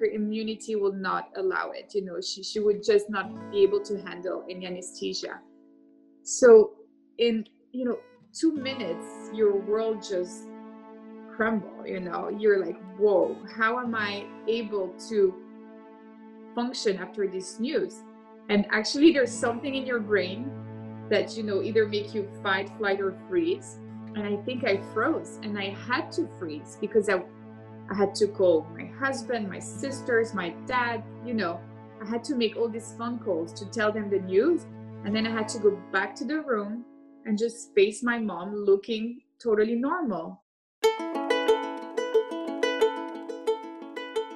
[0.00, 3.80] her immunity will not allow it you know she, she would just not be able
[3.80, 5.38] to handle any anesthesia.
[6.22, 6.72] So
[7.18, 7.98] in you know
[8.32, 10.48] two minutes your world just
[11.36, 15.34] crumble you know you're like whoa how am i able to
[16.54, 18.02] function after this news?
[18.48, 20.50] And actually there's something in your brain
[21.08, 23.78] that you know either make you fight flight or freeze.
[24.14, 27.22] And i think i froze and i had to freeze because i
[27.90, 31.60] i had to call my husband my sisters my dad you know
[32.00, 34.66] i had to make all these phone calls to tell them the news
[35.04, 36.84] and then i had to go back to the room
[37.26, 40.42] and just face my mom looking totally normal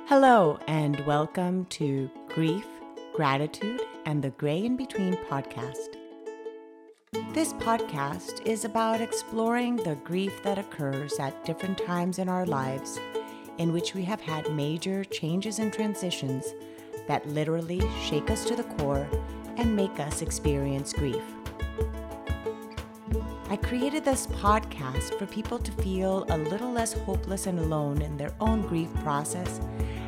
[0.06, 2.66] Hello, and welcome to Grief,
[3.14, 5.96] Gratitude, and the Gray in Between podcast.
[7.32, 13.00] This podcast is about exploring the grief that occurs at different times in our lives
[13.58, 16.54] in which we have had major changes and transitions
[17.06, 19.08] that literally shake us to the core
[19.56, 21.22] and make us experience grief.
[23.50, 28.16] I created this podcast for people to feel a little less hopeless and alone in
[28.16, 29.60] their own grief process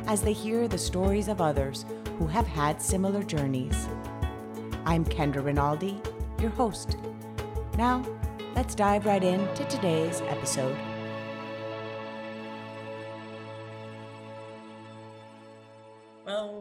[0.07, 1.85] as they hear the stories of others
[2.17, 3.87] who have had similar journeys.
[4.85, 6.01] I'm Kendra Rinaldi,
[6.41, 6.97] your host.
[7.77, 8.03] Now,
[8.55, 10.77] let's dive right into today's episode.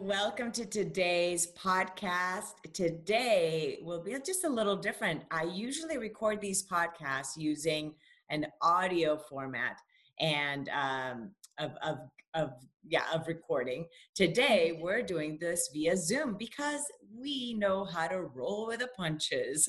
[0.06, 2.52] Welcome to today's podcast.
[2.72, 5.22] Today will be just a little different.
[5.32, 7.92] I usually record these podcasts using
[8.30, 9.80] an audio format
[10.20, 11.98] and um, of, of,
[12.34, 12.50] of
[12.88, 16.82] yeah of recording today we're doing this via zoom because
[17.12, 19.68] we know how to roll with the punches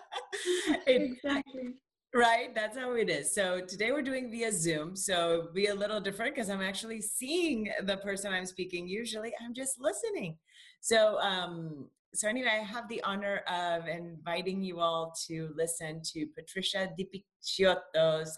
[0.86, 1.74] exactly
[2.14, 6.00] right that's how it is so today we're doing via zoom so be a little
[6.00, 10.36] different because i'm actually seeing the person i'm speaking usually i'm just listening
[10.80, 16.26] so um so anyway, I have the honor of inviting you all to listen to
[16.36, 17.24] Patricia Di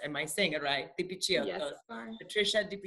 [0.05, 0.89] am I saying it right?
[0.99, 1.73] Di Yes,
[2.21, 2.79] Patricia Di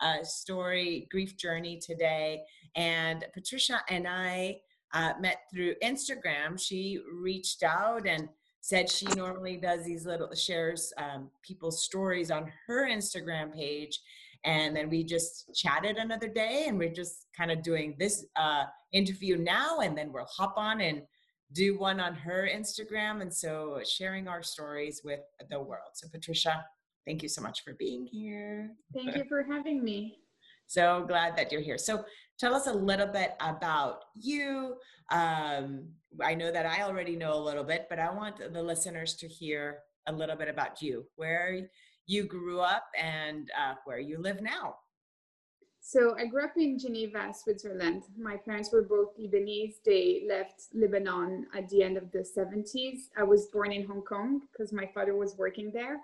[0.00, 2.42] uh, story, grief journey today.
[2.76, 4.58] And Patricia and I
[4.92, 6.60] uh, met through Instagram.
[6.60, 8.28] She reached out and
[8.60, 13.98] said she normally does these little shares um, people's stories on her Instagram page
[14.44, 18.64] and then we just chatted another day and we're just kind of doing this uh,
[18.92, 21.02] interview now and then we'll hop on and
[21.52, 25.20] do one on her instagram and so sharing our stories with
[25.50, 25.90] the world.
[25.94, 26.64] So patricia
[27.06, 28.70] thank you so much for being here.
[28.94, 30.19] Thank you for having me
[30.70, 32.04] so glad that you're here so
[32.38, 34.74] tell us a little bit about you
[35.10, 35.84] um,
[36.22, 39.26] i know that i already know a little bit but i want the listeners to
[39.26, 41.68] hear a little bit about you where
[42.10, 44.76] you grew up and uh, where you live now.
[45.80, 48.02] So I grew up in Geneva, Switzerland.
[48.18, 49.76] My parents were both Lebanese.
[49.84, 53.08] They left Lebanon at the end of the 70s.
[53.16, 55.98] I was born in Hong Kong because my father was working there.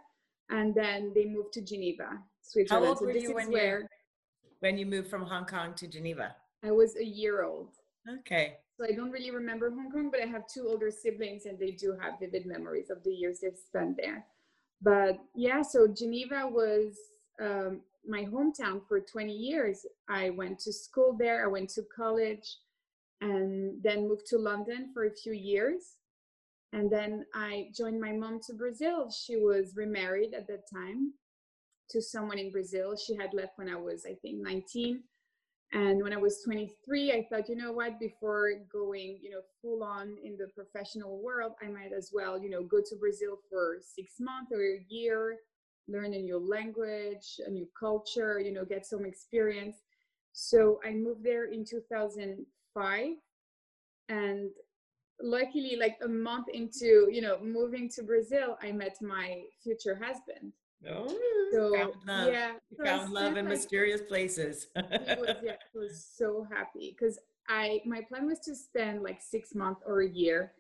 [0.49, 2.85] And then they moved to Geneva, Switzerland.
[2.85, 3.89] How old so were you when, where
[4.61, 6.35] when you moved from Hong Kong to Geneva?
[6.65, 7.71] I was a year old.
[8.21, 8.57] Okay.
[8.79, 11.71] So I don't really remember Hong Kong, but I have two older siblings and they
[11.71, 14.27] do have vivid memories of the years they've spent there
[14.83, 16.97] but yeah so geneva was
[17.41, 22.59] um, my hometown for 20 years i went to school there i went to college
[23.21, 25.97] and then moved to london for a few years
[26.73, 31.13] and then i joined my mom to brazil she was remarried at that time
[31.89, 35.03] to someone in brazil she had left when i was i think 19
[35.73, 39.83] and when I was 23, I thought, you know what, before going, you know, full
[39.83, 43.79] on in the professional world, I might as well, you know, go to Brazil for
[43.81, 45.39] six months or a year,
[45.89, 49.77] learn a new language, a new culture, you know, get some experience.
[50.33, 53.07] So I moved there in 2005.
[54.09, 54.51] And
[55.21, 60.53] luckily, like a month into, you know, moving to Brazil, I met my future husband.
[60.89, 62.33] Oh, so, found love.
[62.33, 64.69] Yeah, you found love in mysterious places.
[64.75, 64.83] he
[65.21, 67.19] was, yeah, he was so happy because
[67.49, 70.53] I my plan was to spend like six months or a year,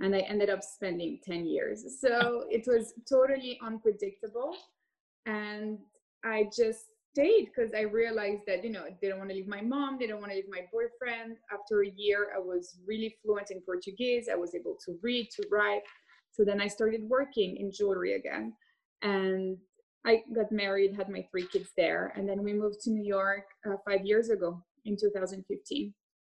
[0.00, 2.00] and I ended up spending ten years.
[2.00, 4.54] So it was totally unpredictable,
[5.26, 5.78] and
[6.24, 9.60] I just stayed because I realized that you know they don't want to leave my
[9.60, 11.36] mom, they don't want to leave my boyfriend.
[11.52, 14.28] After a year, I was really fluent in Portuguese.
[14.30, 15.82] I was able to read, to write.
[16.30, 18.54] So then I started working in jewelry again
[19.02, 19.56] and
[20.04, 23.44] I got married, had my three kids there, and then we moved to New York
[23.66, 25.94] uh, five years ago in 2015.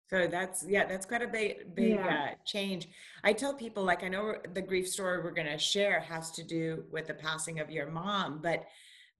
[0.09, 2.27] So that's yeah, that's quite a big big yeah.
[2.31, 2.89] uh, change.
[3.23, 6.43] I tell people like I know the grief story we're going to share has to
[6.43, 8.65] do with the passing of your mom, but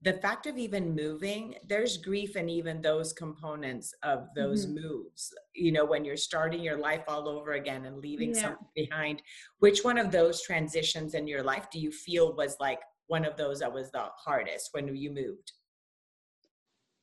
[0.04, 4.82] the fact of even moving there's grief in even those components of those mm-hmm.
[4.82, 8.42] moves you know when you're starting your life all over again and leaving yeah.
[8.42, 9.22] something behind
[9.60, 13.36] which one of those transitions in your life do you feel was like one of
[13.36, 15.52] those that was the hardest when you moved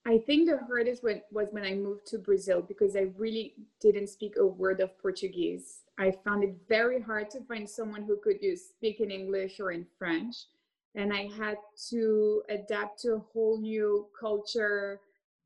[0.03, 4.33] I think the hardest was when I moved to Brazil because I really didn't speak
[4.39, 5.81] a word of Portuguese.
[5.99, 9.71] I found it very hard to find someone who could use speak in English or
[9.71, 10.35] in French
[10.95, 11.57] and I had
[11.89, 14.99] to adapt to a whole new culture,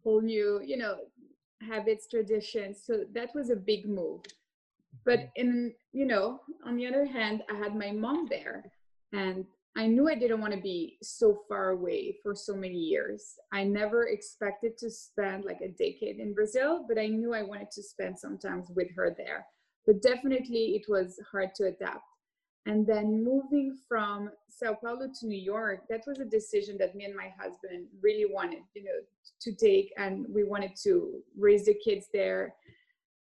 [0.03, 0.97] whole new, you know,
[1.61, 2.81] habits, traditions.
[2.83, 4.21] So that was a big move.
[5.03, 5.41] But mm-hmm.
[5.41, 8.71] in, you know, on the other hand, I had my mom there
[9.13, 9.45] and
[9.77, 13.33] I knew I didn't want to be so far away for so many years.
[13.51, 17.71] I never expected to spend like a decade in Brazil, but I knew I wanted
[17.71, 19.45] to spend sometimes with her there.
[19.85, 22.05] But definitely it was hard to adapt.
[22.65, 27.05] And then moving from Sao Paulo to New York, that was a decision that me
[27.05, 29.01] and my husband really wanted, you know,
[29.41, 32.55] to take, and we wanted to raise the kids there.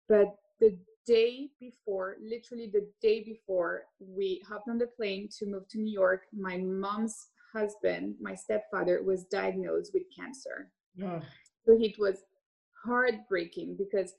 [0.08, 5.68] But the day before, literally the day before we hopped on the plane to move
[5.70, 10.72] to New York, my mom's husband, my stepfather, was diagnosed with cancer.
[11.66, 12.24] So it was
[12.84, 14.14] heartbreaking because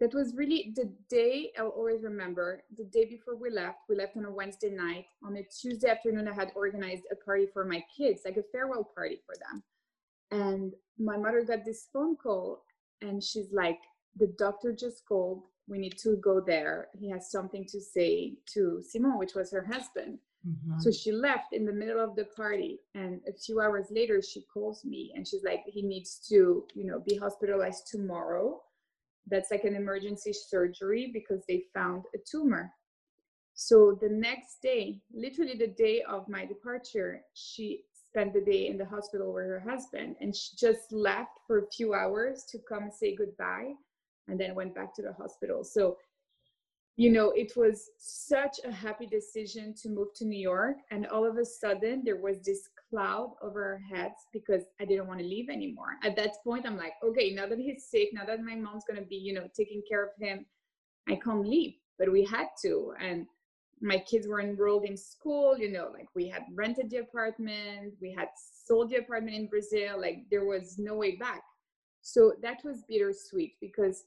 [0.00, 2.62] that was really the day I'll always remember.
[2.78, 5.04] The day before we left, we left on a Wednesday night.
[5.22, 8.90] On a Tuesday afternoon, I had organized a party for my kids, like a farewell
[8.94, 9.62] party for them.
[10.30, 12.62] And my mother got this phone call,
[13.02, 13.78] and she's like,
[14.16, 15.42] The doctor just called.
[15.68, 16.88] We need to go there.
[16.98, 20.18] He has something to say to Simon, which was her husband.
[20.46, 20.80] Mm-hmm.
[20.80, 22.80] So she left in the middle of the party.
[22.94, 26.86] And a few hours later, she calls me and she's like, He needs to, you
[26.86, 28.60] know, be hospitalized tomorrow
[29.30, 32.72] that's like an emergency surgery because they found a tumor.
[33.54, 38.76] So the next day, literally the day of my departure, she spent the day in
[38.76, 42.90] the hospital with her husband and she just left for a few hours to come
[42.90, 43.72] say goodbye
[44.30, 45.64] and then went back to the hospital.
[45.64, 45.96] So
[47.00, 50.76] you know, it was such a happy decision to move to New York.
[50.90, 55.06] And all of a sudden, there was this cloud over our heads because I didn't
[55.06, 55.96] want to leave anymore.
[56.04, 59.00] At that point, I'm like, okay, now that he's sick, now that my mom's going
[59.00, 60.44] to be, you know, taking care of him,
[61.08, 61.72] I can't leave.
[61.98, 62.92] But we had to.
[63.00, 63.24] And
[63.80, 68.12] my kids were enrolled in school, you know, like we had rented the apartment, we
[68.12, 68.28] had
[68.66, 71.40] sold the apartment in Brazil, like there was no way back.
[72.02, 74.04] So that was bittersweet because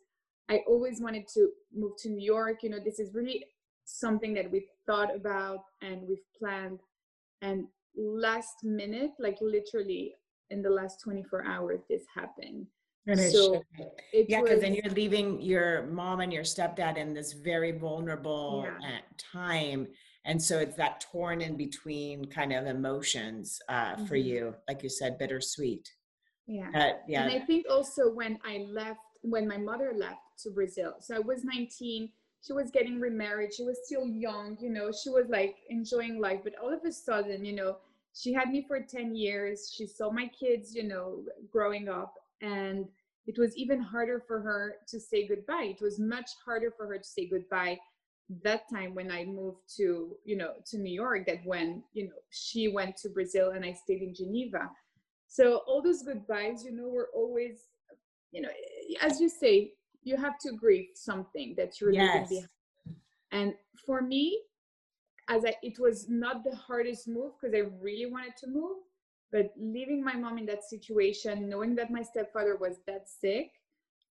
[0.50, 2.64] I always wanted to move to New York.
[2.64, 3.46] You know, this is really
[3.86, 6.80] something that we thought about and we've planned.
[7.42, 10.16] And last minute, like literally
[10.50, 12.68] in the last 24 hours, this happened.
[13.06, 13.62] And so
[14.14, 19.00] yeah, because then you're leaving your mom and your stepdad in this very vulnerable yeah.
[19.18, 19.88] Time.
[20.26, 24.06] And so it's that torn in between kind of emotions uh, mm-hmm.
[24.06, 25.90] for you, like you said, bittersweet.
[26.48, 26.70] Yeah.
[26.74, 27.24] Uh, yeah.
[27.24, 30.96] And I think also when I left, when my mother left, to Brazil.
[31.00, 32.10] So I was 19.
[32.46, 33.54] She was getting remarried.
[33.54, 36.42] She was still young, you know, she was like enjoying life.
[36.44, 37.78] But all of a sudden, you know,
[38.14, 39.72] she had me for 10 years.
[39.74, 42.14] She saw my kids, you know, growing up.
[42.42, 42.86] And
[43.26, 45.74] it was even harder for her to say goodbye.
[45.78, 47.80] It was much harder for her to say goodbye
[48.44, 52.16] that time when I moved to, you know, to New York, that when, you know,
[52.30, 54.70] she went to Brazil and I stayed in Geneva.
[55.28, 57.68] So all those goodbyes, you know, were always,
[58.32, 58.50] you know,
[59.02, 62.30] as you say, you have to grieve something that you're yes.
[62.30, 62.50] leaving behind.
[63.32, 63.54] And
[63.86, 64.40] for me,
[65.30, 68.78] as I, it was not the hardest move because I really wanted to move,
[69.32, 73.52] but leaving my mom in that situation, knowing that my stepfather was that sick,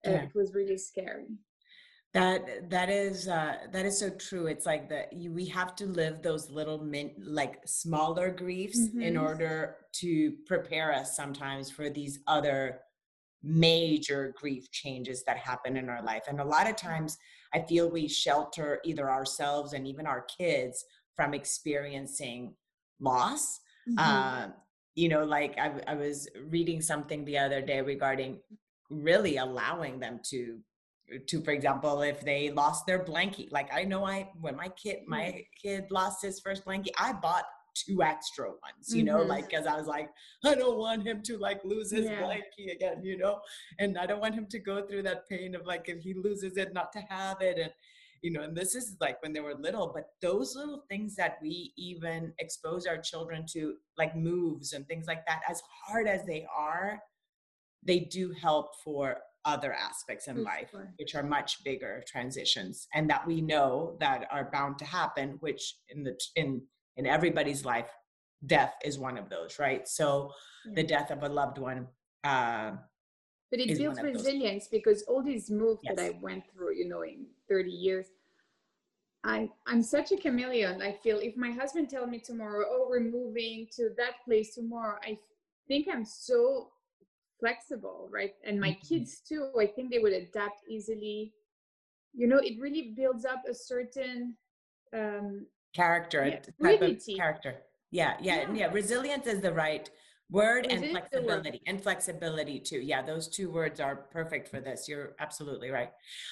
[0.07, 0.17] uh, yeah.
[0.17, 1.27] uh, it was really scary.
[2.15, 4.47] That that is uh, that is so true.
[4.47, 9.03] It's like that we have to live those little min, like smaller griefs mm-hmm.
[9.03, 12.81] in order to prepare us sometimes for these other
[13.43, 16.25] major grief changes that happen in our life.
[16.29, 17.17] And a lot of times
[17.55, 22.55] I feel we shelter either ourselves and even our kids from experiencing
[23.01, 23.61] loss.
[23.89, 23.99] Mm-hmm.
[23.99, 24.47] Uh,
[24.95, 28.41] you know, like I, I was reading something the other day regarding
[28.91, 30.59] really allowing them to
[31.27, 34.99] to for example if they lost their blankie like i know i when my kid
[35.07, 35.39] my mm-hmm.
[35.63, 37.45] kid lost his first blankie i bought
[37.75, 39.31] two extra ones, you know, mm-hmm.
[39.31, 40.11] like because I was like,
[40.45, 42.23] I don't want him to like lose his yeah.
[42.23, 43.41] blankie again, you know,
[43.79, 46.57] and I don't want him to go through that pain of like if he loses
[46.57, 47.73] it, not to have it, and
[48.23, 51.39] you know, and this is like when they were little, but those little things that
[51.41, 56.25] we even expose our children to, like moves and things like that, as hard as
[56.25, 57.01] they are,
[57.85, 63.27] they do help for other aspects in life which are much bigger transitions and that
[63.27, 66.61] we know that are bound to happen which in the in
[66.99, 67.91] in everybody's life
[68.47, 69.89] death is one of those, right?
[69.89, 70.33] So
[70.67, 70.75] Yeah.
[70.77, 71.89] the death of a loved one.
[72.23, 72.73] Uh,
[73.51, 74.23] But it builds one of those.
[74.23, 78.07] resilience because all these moves that I went through, you know, in 30 years,
[79.25, 80.83] I I'm such a chameleon.
[80.83, 84.99] I feel if my husband tell me tomorrow, oh, we're moving to that place tomorrow,
[85.03, 85.19] I
[85.67, 86.71] think I'm so
[87.41, 88.35] flexible, right?
[88.45, 88.89] And my Mhm.
[88.89, 89.51] kids too.
[89.59, 91.33] I think they would adapt easily.
[92.15, 94.37] You know, it really builds up a certain
[94.93, 97.57] um, character, Yeah, type of character.
[97.91, 98.73] Yeah, yeah, yeah, Yeah.
[98.73, 99.89] Resilience is the right
[100.31, 100.91] word and is word.
[100.91, 102.81] flexibility and flexibility too.
[102.81, 104.89] Yeah, those two words are perfect for this.
[104.89, 105.91] You're absolutely right.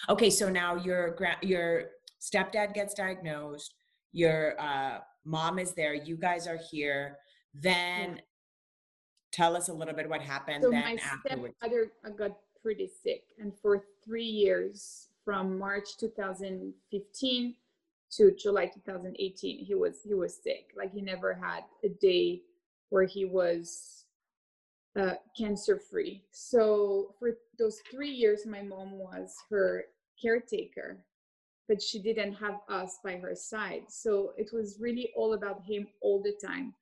[0.08, 1.90] Okay, so now your gra- your
[2.20, 3.74] stepdad gets diagnosed,
[4.12, 7.18] your uh, mom is there, you guys are here.
[7.54, 8.20] Then
[9.32, 11.54] tell us a little bit what happened So then my afterwards.
[11.58, 17.54] stepfather got pretty sick, and for three years, from March 2015
[18.12, 20.70] to July 2018, he was he was sick.
[20.76, 22.42] Like he never had a day
[22.90, 24.04] where he was
[24.98, 26.22] uh, cancer free.
[26.30, 29.84] So for those three years, my mom was her
[30.20, 30.98] caretaker,
[31.68, 33.82] but she didn't have us by her side.
[33.88, 36.74] So it was really all about him all the time.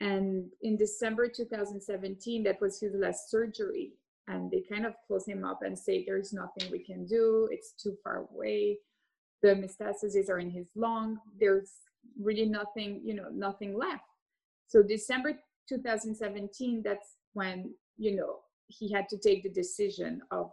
[0.00, 3.92] And in December 2017, that was his last surgery.
[4.28, 7.48] And they kind of close him up and say, There's nothing we can do.
[7.50, 8.78] It's too far away.
[9.42, 11.18] The metastases are in his lung.
[11.38, 11.72] There's
[12.20, 14.04] really nothing, you know, nothing left.
[14.66, 15.38] So December
[15.68, 20.50] 2017, that's when, you know, he had to take the decision of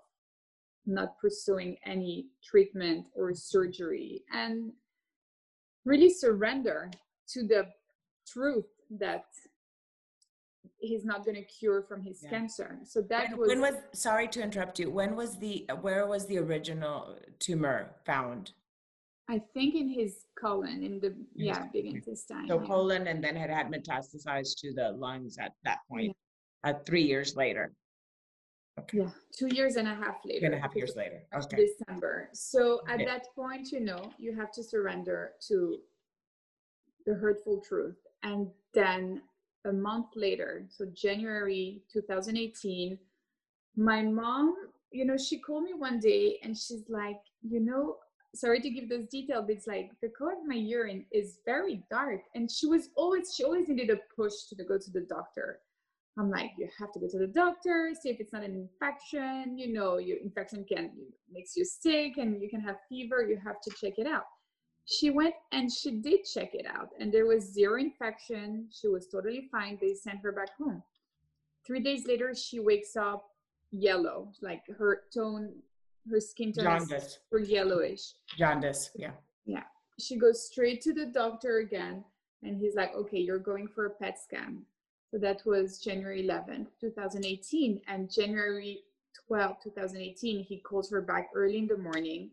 [0.86, 4.72] not pursuing any treatment or surgery and
[5.86, 6.92] really surrender
[7.30, 7.66] to the
[8.28, 9.26] truth that
[10.78, 12.30] he's not going to cure from his Yeah.
[12.30, 12.80] cancer.
[12.84, 14.92] So that When, was, when was sorry to interrupt you.
[14.92, 18.52] When was the where was the original tumor found?
[19.30, 22.46] I think, in his colon, in the yeah big intestine.
[22.48, 22.68] So yeah.
[22.68, 26.16] colon and then had had metastasized to the lungs at that point,
[26.64, 27.72] uh, three years later,
[28.92, 30.40] Yeah, two years and a half later.
[30.42, 31.24] two and a half years later.
[31.34, 31.68] Okay.
[31.68, 32.30] December.
[32.34, 33.06] So at Okay.
[33.06, 35.80] that point, you know, you have to surrender to
[37.06, 37.98] the hurtful truth.
[38.24, 39.22] And then
[39.66, 42.98] a month later, so January 2018,
[43.78, 44.56] my mom,
[44.92, 47.98] you know, she called me one day and she's like, you know,
[48.36, 51.84] sorry to give those details, but it's like the color of my urine is very
[51.90, 52.22] dark.
[52.36, 55.60] And she was always, she always needed a push to go to the doctor.
[56.18, 59.58] I'm like, you have to go to the doctor, see if it's not an infection.
[59.58, 60.92] You know, your infection can
[61.32, 63.26] makes you sick and you can have fever.
[63.28, 64.26] You have to check it out.
[64.86, 68.68] She went and she did check it out, and there was zero infection.
[68.70, 69.78] She was totally fine.
[69.80, 70.84] They sent her back home.
[71.66, 73.26] Three days later, she wakes up
[73.72, 75.54] yellow, like her tone,
[76.10, 77.20] her skin tone is Jaundice.
[77.30, 78.92] super yellowish Jaundice.
[78.96, 79.12] Yeah.
[79.46, 79.64] Yeah.
[80.00, 82.04] she goes straight to the doctor again
[82.44, 84.62] and he's like okay you're going for a pet scan
[85.12, 88.80] so that was january 11th 2018 and january
[89.30, 92.30] 12th 2018 he calls her back early in the morning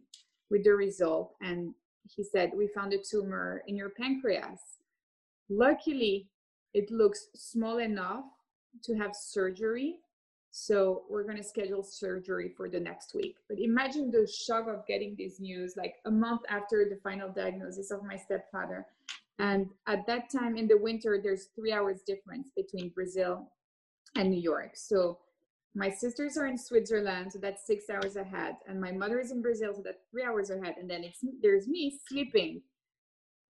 [0.50, 1.74] with the result and
[2.16, 4.60] he said we found a tumor in your pancreas
[5.48, 6.28] luckily
[6.74, 8.24] it looks small enough
[8.82, 9.96] to have surgery
[10.50, 13.37] so we're going to schedule surgery for the next week.
[13.49, 17.90] But imagine the shock of getting this news like a month after the final diagnosis
[17.90, 18.87] of my stepfather.
[19.38, 23.49] And at that time in the winter, there's three hours difference between Brazil
[24.16, 24.73] and New York.
[24.75, 25.19] So
[25.75, 29.40] my sisters are in Switzerland, so that's six hours ahead, and my mother is in
[29.40, 30.75] Brazil, so that's three hours ahead.
[30.80, 32.62] And then it's there's me sleeping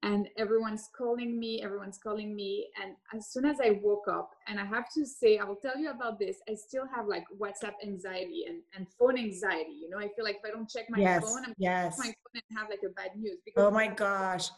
[0.02, 4.58] and everyone's calling me everyone's calling me and as soon as i woke up and
[4.58, 7.74] i have to say i will tell you about this i still have like whatsapp
[7.84, 10.98] anxiety and, and phone anxiety you know i feel like if i don't check my
[10.98, 11.22] yes.
[11.22, 11.98] phone i'm yes.
[11.98, 14.48] my phone and have like a bad news because Oh my gosh.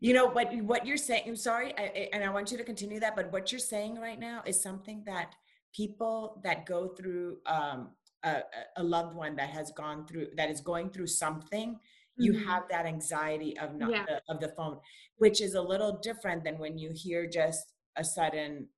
[0.00, 2.64] You know what what you're saying, I'm sorry, I, I- and I want you to
[2.64, 5.34] continue that, but what you're saying right now is something that
[5.72, 7.90] people that go through um,
[8.24, 8.42] a-
[8.76, 11.78] a loved one that has gone through that is going through something,
[12.16, 12.44] you Mhm.
[12.44, 14.04] have that anxiety of not Yeah.
[14.06, 14.80] the, of the phone,
[15.16, 18.68] which is a little different than when you hear just a sudden,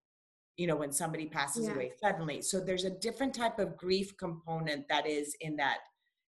[0.57, 1.75] you know, when somebody passes Yeah.
[1.75, 2.43] away suddenly.
[2.43, 5.79] So there's a different type of grief component that is in that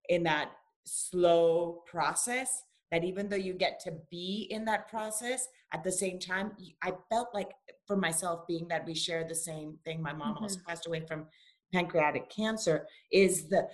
[0.09, 0.51] in that
[0.85, 2.61] slow process
[2.91, 6.93] that even though you get to be in that process at the same time i
[7.09, 7.49] felt like
[7.87, 11.27] for myself being that we share the same thing my mom also passed away from
[11.73, 13.67] pancreatic cancer is the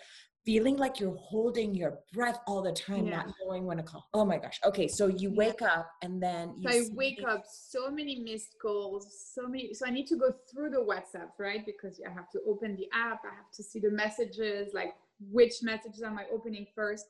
[0.46, 3.18] feeling like you're holding your breath all the time Yeah.
[3.18, 5.38] not knowing when to call oh my gosh okay so you Yeah.
[5.38, 9.74] wake up and then you So I wake up so many missed calls, so many.
[9.74, 11.66] So I need to go through the WhatsApp, right?
[11.66, 14.94] Because I have to open the app, I have to see the messages, like
[15.32, 17.06] which messages am I opening first.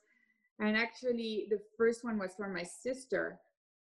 [0.60, 3.40] And actually, the first one was from my sister,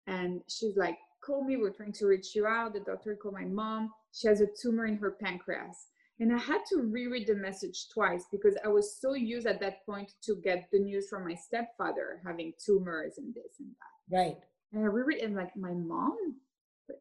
[0.08, 1.58] and she's like, called me.
[1.58, 2.74] We're trying to reach you out.
[2.74, 3.92] The doctor called my mom.
[4.12, 5.88] She has a tumor in her pancreas.
[6.20, 9.86] And I had to reread the message twice because I was so used at that
[9.86, 14.16] point to get the news from my stepfather having tumors and this and that.
[14.16, 14.38] Right.
[14.72, 16.36] And I reread and like my mom,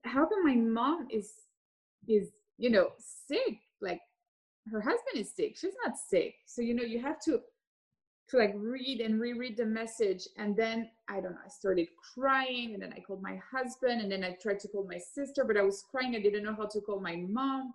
[0.04, 1.31] how come my mom is
[2.09, 3.59] is you know sick?
[3.81, 4.00] Like
[4.71, 5.57] her husband is sick.
[5.59, 6.35] She's not sick.
[6.47, 7.40] So you know you have to
[8.33, 12.73] to like read and reread the message and then i don't know i started crying
[12.73, 15.57] and then i called my husband and then i tried to call my sister but
[15.57, 17.75] i was crying i didn't know how to call my mom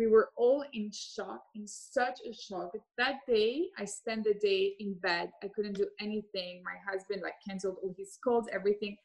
[0.00, 2.72] we were all in shock in such a shock.
[2.96, 5.30] That day i spent the day in bed.
[5.44, 6.62] I couldn't do anything.
[6.64, 8.96] My husband like canceled all his calls everything.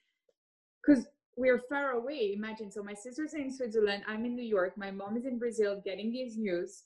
[0.81, 2.71] Because we're far away imagine.
[2.71, 4.03] So my sister's in switzerland.
[4.07, 4.77] I'm in new york.
[4.77, 6.83] My mom is in brazil getting these news.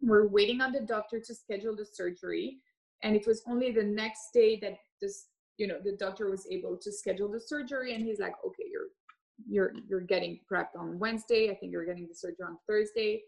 [0.00, 2.60] We're waiting on the doctor to schedule the surgery
[3.02, 5.26] and it was only the next day that this
[5.58, 8.88] you know the doctor was able to schedule the surgery and he's like okay you're
[9.46, 11.50] you're you're getting prepped on wednesday.
[11.50, 13.20] I think you're getting the surgery on thursday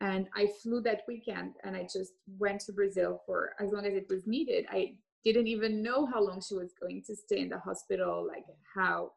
[0.00, 3.94] and i flew that weekend and i just went to brazil for as long as
[3.94, 4.66] it was needed.
[4.70, 8.44] I didn't even know how long she was going to stay in the hospital like
[8.74, 9.12] how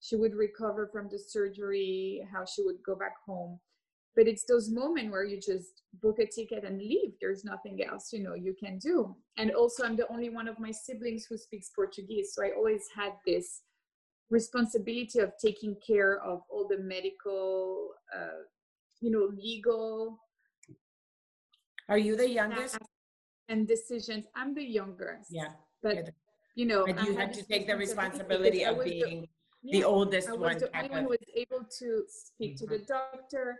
[0.00, 3.60] she would recover from the surgery how she would go back home.
[4.16, 7.12] But it's those moments where you just book a ticket and leave.
[7.20, 9.14] There's nothing else you know you can do.
[9.36, 12.84] And also i'm the only one of my siblings who speaks portuguese so i always
[12.94, 13.62] had this
[14.30, 18.42] responsibility of taking care of all the medical uh,
[19.00, 20.18] you know legal
[21.88, 22.78] are you the youngest
[23.48, 25.52] and decisions i'm the youngest yeah
[25.82, 26.12] but the,
[26.54, 29.28] you know but you had to take the responsibility of being the,
[29.62, 32.64] yeah, the oldest I was one the only one who was able to speak mm-hmm.
[32.64, 32.92] to the mm-hmm.
[32.92, 33.58] doctor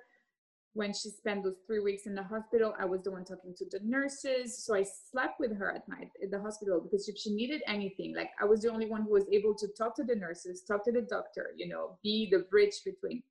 [0.72, 3.64] when she spent those three weeks in the hospital, I was the one talking to
[3.70, 4.64] the nurses.
[4.64, 8.14] So I slept with her at night in the hospital because if she needed anything,
[8.16, 10.84] like I was the only one who was able to talk to the nurses, talk
[10.84, 13.22] to the doctor, you know, be the bridge between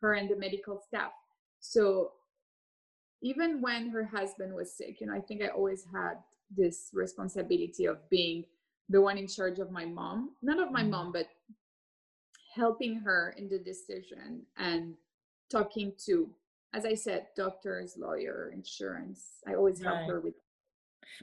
[0.00, 1.10] her and the medical staff.
[1.66, 2.12] So
[3.22, 6.14] even when her husband was sick, you know, I think I always had
[6.54, 8.44] this responsibility of being
[8.90, 10.90] the one in charge of my mom, not of my mm-hmm.
[10.90, 11.26] mom, but
[12.54, 14.94] helping her in the decision and
[15.50, 16.28] talking to
[16.74, 19.40] as I said, doctors, lawyer, insurance.
[19.46, 20.08] I always help right.
[20.08, 20.34] her with.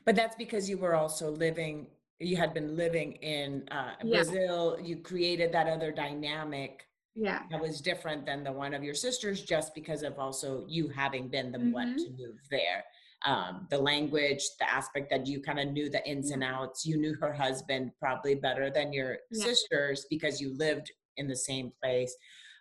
[0.06, 1.88] But that's because you were also living.
[2.20, 4.24] You had been living in uh, yeah.
[4.24, 4.78] Brazil.
[4.82, 6.88] You created that other dynamic.
[7.15, 10.88] Yeah, that was different than the one of your sisters, just because of also you
[10.88, 11.71] having been the mm-hmm.
[11.71, 12.84] one to move there.
[13.26, 16.86] Um, the language, the aspect that you kind of knew the ins and outs.
[16.86, 19.43] You knew her husband probably better than your yeah.
[19.43, 22.15] sisters because you lived in the same place.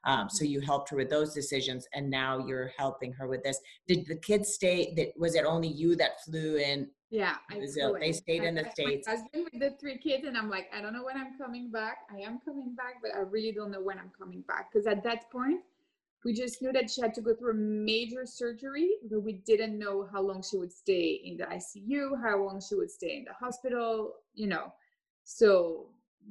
[0.04, 3.60] Um, so you helped her with those decisions, and now you're helping her with this.
[3.86, 4.92] Did the kids stay?
[4.96, 6.88] That was it only you that flew in?
[7.10, 7.96] Yeah, I Brazil?
[7.96, 9.06] Uh, they stayed I, in the I, states.
[9.06, 11.70] My husband with the three kids, and I'm like, I don't know when I'm coming
[11.70, 11.98] back.
[12.10, 15.02] I am coming back, but I really don't know when I'm coming back because at
[15.02, 15.60] that point,
[16.24, 19.78] we just knew that she had to go through a major surgery, but we didn't
[19.78, 23.24] know how long she would stay in the ICU, how long she would stay in
[23.24, 24.72] the hospital, you know.
[25.24, 25.86] So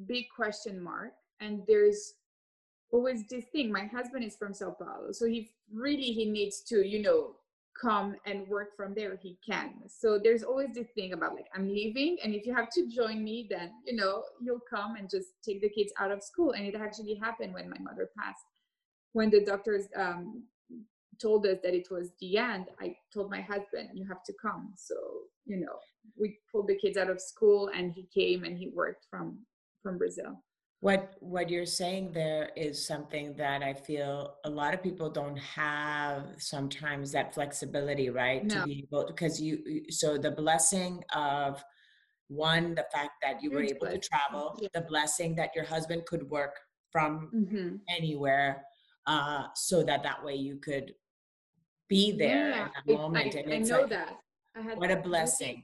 [0.05, 1.13] big question mark.
[1.41, 2.13] And there's
[2.91, 6.87] always this thing my husband is from sao paulo so he really he needs to
[6.87, 7.35] you know
[7.79, 9.73] come and work from there he can.
[9.87, 13.23] So there's always this thing about like i'm leaving and if you have to join
[13.23, 16.51] me then you know you'll come and just take the kids out of school.
[16.51, 18.45] And it actually happened when my mother passed.
[19.13, 20.43] When the doctors um,
[21.21, 24.73] told us that it was the end i told my husband you have to come.
[24.75, 24.95] So
[25.45, 25.79] you know
[26.19, 29.39] we pulled the kids out of school and he came and he worked from
[29.83, 30.43] from brazil
[30.81, 35.37] what what you're saying there is something that I feel a lot of people don't
[35.37, 38.45] have sometimes that flexibility, right?
[38.45, 38.61] No.
[38.61, 41.63] To be able because you so the blessing of
[42.29, 44.69] one, the fact that you were able to travel, yeah.
[44.73, 46.55] the blessing that your husband could work
[46.91, 47.75] from mm-hmm.
[47.89, 48.63] anywhere,
[49.07, 50.93] uh, so that that way you could
[51.89, 53.35] be there yeah, in that moment.
[53.35, 54.15] I, and I know like, that.
[54.55, 55.63] I had what a blessing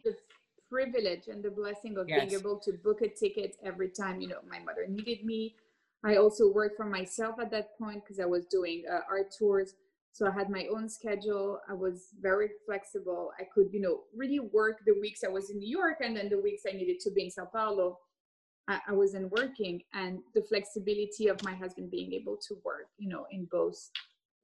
[0.75, 2.19] privilege and the blessing of yes.
[2.19, 5.55] being able to book a ticket every time you know my mother needed me.
[6.03, 9.69] I also worked for myself at that point because i was doing uh, art tours.
[10.11, 11.47] So i had my own schedule.
[11.69, 11.97] I was
[12.29, 13.31] very flexible.
[13.39, 16.27] I could you know really work the weeks i was in new york and then
[16.29, 17.87] the weeks i needed to be in sao paulo.
[18.67, 19.75] I, I wasn't working.
[19.93, 23.79] And the flexibility of my husband being able to work you know in both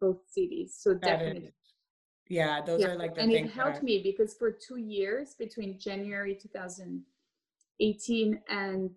[0.04, 0.70] both cities.
[0.84, 1.54] So that definitely
[2.32, 2.88] yeah those yeah.
[2.88, 8.90] are like the and it helped me because for two years between january 2018 and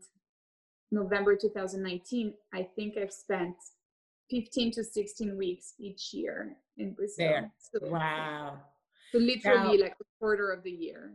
[0.92, 3.56] november 2019 i think i've spent
[4.30, 7.50] 15 to 16 weeks each year in brazil.
[7.58, 8.58] So, wow
[9.12, 11.14] so literally now, like a quarter of the year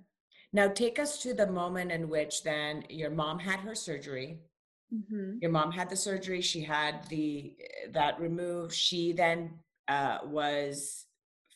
[0.52, 4.40] now take us to the moment in which then your mom had her surgery
[4.92, 5.40] Mhm.
[5.40, 6.42] Your mom had the surgery.
[6.42, 7.56] She had the
[7.92, 8.74] that removed.
[8.74, 11.06] She then uh, was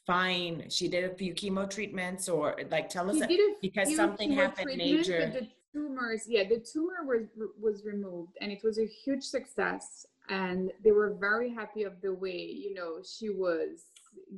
[0.05, 0.69] fine.
[0.69, 3.27] She did a few chemo treatments, or like tell us a
[3.61, 5.29] because something happened major.
[5.29, 7.27] The tumors, yeah, the tumor was
[7.59, 10.05] was removed, and it was a huge success.
[10.29, 13.85] And they were very happy of the way you know she was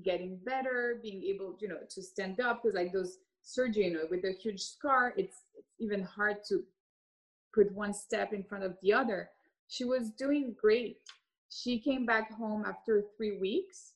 [0.04, 4.06] getting better, being able, you know, to stand up because like those surgery, you know,
[4.10, 6.64] with a huge scar, it's, it's even hard to
[7.54, 9.30] put one step in front of the other.
[9.68, 10.98] She was doing great.
[11.50, 13.94] She came back home after three weeks.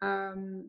[0.00, 0.66] Um,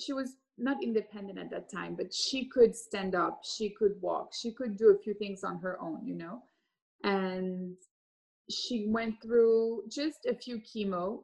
[0.00, 4.32] she was not independent at that time, but she could stand up, she could walk,
[4.34, 6.42] she could do a few things on her own, you know.
[7.02, 7.76] And
[8.50, 11.22] she went through just a few chemo,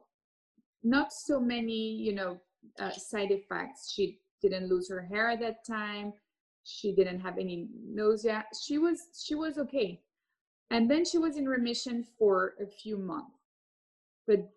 [0.83, 2.39] not so many, you know,
[2.79, 3.91] uh, side effects.
[3.91, 6.13] She didn't lose her hair at that time.
[6.63, 8.45] She didn't have any nausea.
[8.61, 10.01] She was she was okay.
[10.69, 13.37] And then she was in remission for a few months.
[14.27, 14.49] But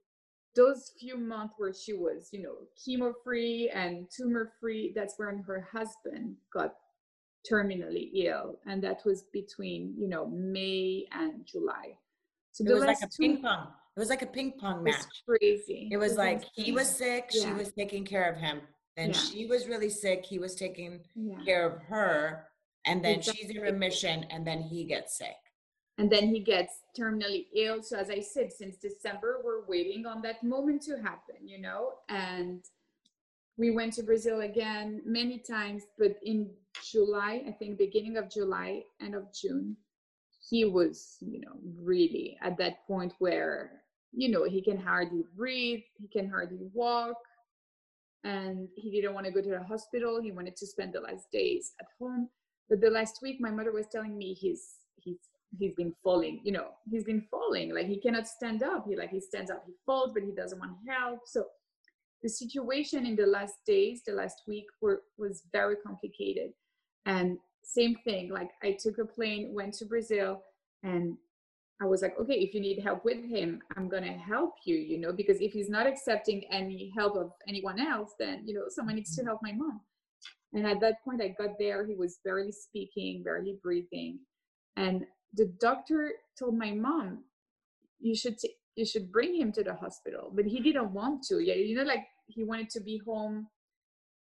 [0.57, 5.39] those few months where she was, you know, chemo free and tumor free, that's when
[5.47, 6.75] her husband got
[7.51, 8.59] terminally ill.
[8.67, 11.97] And that was between, you know, May and July.
[12.53, 13.69] So it was like a ping pong.
[13.97, 15.05] It was like a ping pong match.
[15.27, 15.89] crazy.
[15.93, 17.45] It was like he was sick, yeah.
[17.47, 18.61] she was taking care of him.
[18.97, 19.15] Then Yeah.
[19.15, 21.37] she was really sick, he was taking yeah.
[21.45, 22.47] care of her.
[22.87, 25.37] And then she's in remission, and then he gets sick.
[26.01, 27.83] And then he gets terminally ill.
[27.83, 31.93] So as i said since december we're waiting on that moment to happen you know?
[32.09, 32.65] And
[33.57, 36.51] we went to brazil again many times but in
[36.91, 39.77] july i think beginning of july end of june
[40.49, 43.83] he was you know really at that point where
[44.13, 47.17] you know he can hardly breathe he can hardly walk
[48.25, 50.21] and he didn't want to go to the hospital.
[50.21, 52.29] He wanted to spend the last days at home.
[52.69, 55.19] But the last week my mother was telling me he's he's
[55.59, 57.75] he's been falling you know he's been falling.
[57.75, 58.87] Like he cannot stand up.
[58.89, 61.21] He like he stands up he falls but he doesn't want help.
[61.27, 61.45] So
[62.23, 66.51] the situation in the last days the last week were was very complicated.
[67.07, 70.43] And same thing like i took a plane went to brazil
[70.83, 71.17] and
[71.81, 74.99] i was like okay if you need help with him i'm gonna help you you
[74.99, 78.95] know because if he's not accepting any help of anyone else then you know someone
[78.95, 79.29] needs to mm-hmm.
[79.29, 79.81] help my mom.
[80.53, 84.19] And at that point i got there he was barely speaking barely breathing.
[84.77, 87.25] And the doctor told my mom
[88.01, 91.41] you should t- you should bring him to the hospital but he didn't want to
[91.41, 93.47] yeah you know like he wanted to be home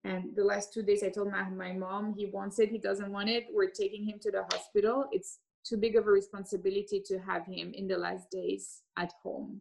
[0.04, 3.12] and the last two days i told my, my mom he wants it he doesn't
[3.12, 7.18] want it we're taking him to the hospital it's too big of a responsibility to
[7.18, 9.60] have him in the last days at home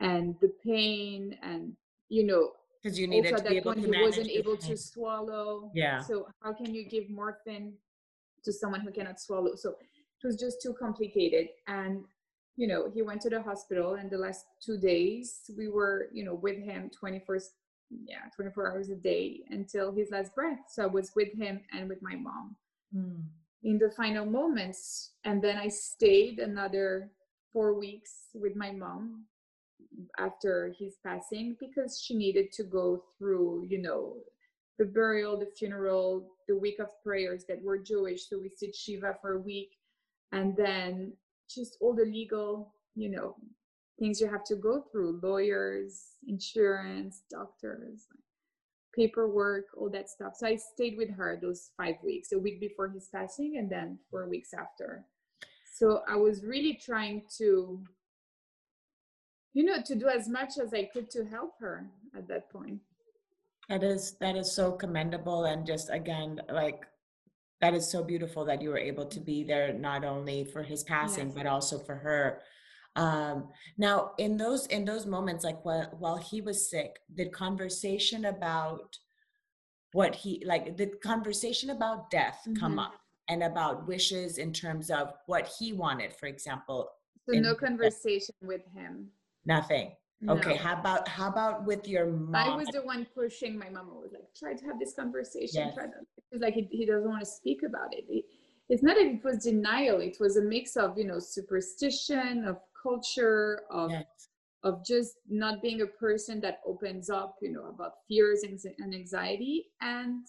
[0.00, 1.76] and the pain and
[2.08, 2.50] you know
[2.82, 4.70] Because you needed also to at be that able point to he wasn't able pain.
[4.70, 6.00] to swallow Yeah.
[6.00, 7.74] so how can you give morphine
[8.44, 9.74] to someone who cannot swallow so
[10.22, 11.48] it was just too complicated.
[11.66, 12.04] And
[12.56, 16.24] you know he went to the hospital and the last two days we were you
[16.24, 17.38] know with him 24
[18.04, 20.58] yeah 24 hours a day until his last breath.
[20.68, 22.56] So i was with him and with my mom.
[22.94, 23.22] Mm.
[23.62, 27.12] in the final moments and then i stayed another
[27.52, 29.26] four weeks with my mom
[30.18, 34.16] after his passing because she needed to go through you know
[34.80, 38.28] the burial the funeral the week of prayers that were jewish.
[38.28, 39.70] So we did shiva for a week
[40.32, 41.12] and then
[41.48, 43.36] just all the legal you know
[43.98, 48.06] things you have to go through lawyers insurance doctors
[48.94, 50.34] paperwork all that stuff.
[50.36, 53.98] So i stayed with her those five weeks a week before his passing and then
[54.10, 55.04] four weeks after.
[55.72, 57.80] So i was really trying to
[59.52, 62.80] you know to do as much as i could to help her at that point.
[63.68, 66.84] That is that is so commendable and just again like
[67.60, 70.82] that is so beautiful that you were able to be there not only for his
[70.82, 71.34] passing Yes.
[71.36, 72.40] but also for her.
[72.96, 78.24] Um now in those in those moments like while while he was sick, did conversation
[78.24, 78.98] about
[79.92, 82.86] what he like the conversation about death come Mhm.
[82.86, 82.94] up
[83.28, 86.90] and about wishes in terms of what he wanted, for example,
[87.28, 89.12] so no conversation with him
[89.44, 89.94] nothing.
[90.28, 90.56] Okay, No.
[90.56, 92.34] how about how about with your mom?
[92.34, 93.88] I was the one pushing my mom.
[93.90, 95.64] I was like, try to have this conversation.
[95.66, 95.74] Yes.
[95.74, 95.92] Try to.
[96.30, 98.04] It's like he, he doesn't want to speak about it.
[98.08, 98.26] It-
[98.72, 99.98] It's not that it was denial.
[100.00, 104.06] It was a mix of you know superstition, of culture, of Yes.
[104.62, 108.94] of just not being a person that opens up, you know, about fears and and
[108.94, 110.22] anxiety, and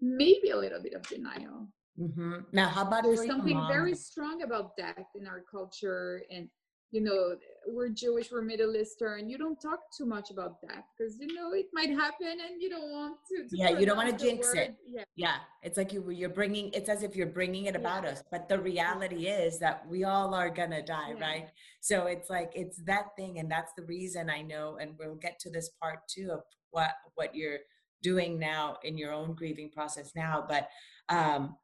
[0.00, 1.66] maybe a little bit of denial.
[1.98, 3.66] hmm Now, how about There's something mom?
[3.76, 6.44] very strong about death in our culture, and
[6.92, 7.34] you know,
[7.68, 9.28] we're Jewish, we're Middle Eastern.
[9.28, 12.70] You don't talk too much about that because you know it might happen, and you
[12.70, 13.48] don't want to.
[13.48, 14.76] to Yeah, you don't pronounce the jinx it.
[14.88, 15.02] Yeah.
[15.16, 18.10] yeah it's like you you're bringing it's as if you're bringing it about Yeah.
[18.10, 21.26] us but the reality is that we all are gonna die Yeah.
[21.28, 21.48] right
[21.80, 25.38] so it's like it's that thing and that's the reason i know and we'll get
[25.40, 27.58] to this part too of what what you're
[28.02, 30.68] doing now in your own grieving process now but
[31.08, 31.56] um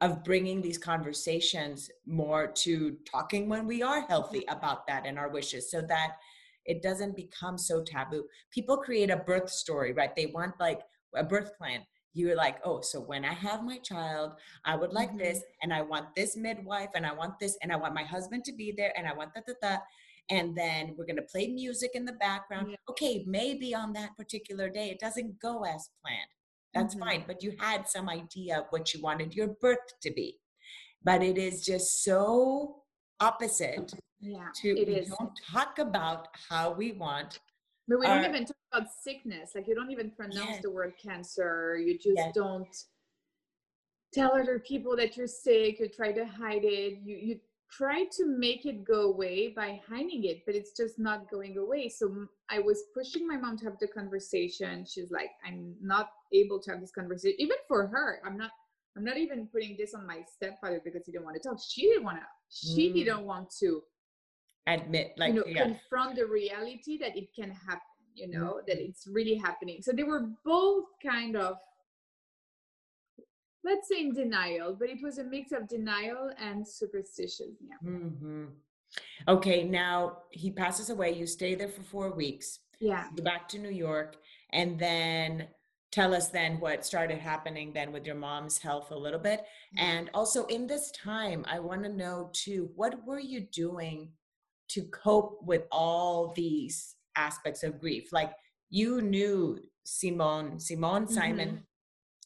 [0.00, 5.28] of bringing these conversations more to talking when we are healthy about that and our
[5.28, 6.12] wishes so that
[6.66, 8.24] it doesn't become so taboo.
[8.50, 10.14] People create a birth story right?
[10.14, 10.80] They want like
[11.14, 11.80] a birth plan.
[12.14, 14.32] You're like oh so when i have my child
[14.64, 15.18] i would like Mhm.
[15.18, 18.44] this and i want this midwife and i want this and i want my husband
[18.46, 19.82] to be there and i want that that that
[20.30, 22.70] and then we're going to play music in the background.
[22.70, 22.76] Yeah.
[22.90, 26.32] okay maybe on that particular day it doesn't go as planned
[26.74, 27.00] that's Mhm.
[27.00, 30.38] fine but you had some idea of what you wanted your birth to be
[31.02, 32.84] but it is just so
[33.20, 34.48] opposite Yeah.
[34.62, 35.08] to It we is.
[35.16, 37.40] don't talk about how we want
[37.86, 39.54] But we don't even talk about sickness.
[39.54, 40.62] Like you don't even pronounce Yes.
[40.62, 41.78] the word cancer.
[41.78, 42.34] You just Yes.
[42.34, 42.76] don't
[44.12, 45.78] tell other people that you're sick.
[45.80, 46.98] You try to hide it.
[46.98, 51.30] You you try to make it go away by hiding it, but it's just not
[51.30, 51.88] going away.
[51.88, 54.84] So I was pushing my mom to have the conversation.
[54.86, 57.36] She's like, I'm not able to have this conversation.
[57.38, 58.50] Even for her, I'm not.
[58.96, 61.58] I'm not even putting this on my stepfather because he didn't want to talk.
[61.64, 62.24] She didn't want to.
[62.48, 62.94] She Mm.
[62.94, 63.82] didn't want to
[64.66, 67.80] admit like you know yeah confront the reality that it can happen
[68.14, 68.42] you Mm-hmm.
[68.42, 71.56] know that it's really happening so they were both kind of
[73.64, 78.44] let's say in denial but it was a mix of denial and superstition yeah hmm
[79.26, 81.12] Okay, now he passes away.
[81.12, 82.60] You stay there for four weeks.
[82.80, 84.16] yeah Go back to New York,
[84.52, 85.48] and then
[85.90, 89.44] tell us then what started happening then with your mom's health a little bit.
[89.76, 94.12] And also in this time, I want to know too, what were you doing
[94.68, 98.12] to cope with all these aspects of grief?
[98.12, 98.32] Like
[98.70, 101.62] you knew Simone, Simone, Simon,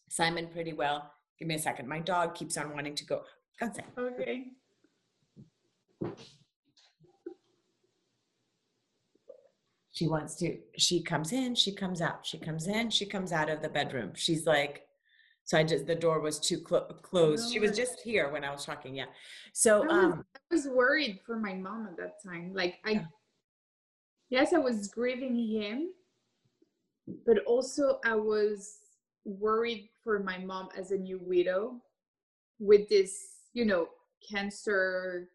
[0.09, 1.13] Simon pretty well.
[1.43, 1.89] Give me a second.
[1.89, 3.23] My dog keeps on wanting to go.
[3.59, 3.91] Go on, Simon.
[3.99, 4.45] okay
[9.93, 13.51] she wants to she comes in she comes out she comes in she comes out
[13.51, 14.87] of the bedroom she's like
[15.45, 18.51] so i just the door was too clo- closed she was just here when i
[18.51, 19.05] was talking yeah
[19.53, 22.91] so I was, um I was worried for my mom at that time like i
[22.93, 23.05] Yeah.
[24.31, 25.91] yes i was grieving him
[27.27, 28.79] but also i was
[29.25, 31.81] worried for my mom as a new widow
[32.59, 33.15] with this
[33.53, 33.89] you know
[34.29, 35.29] cancer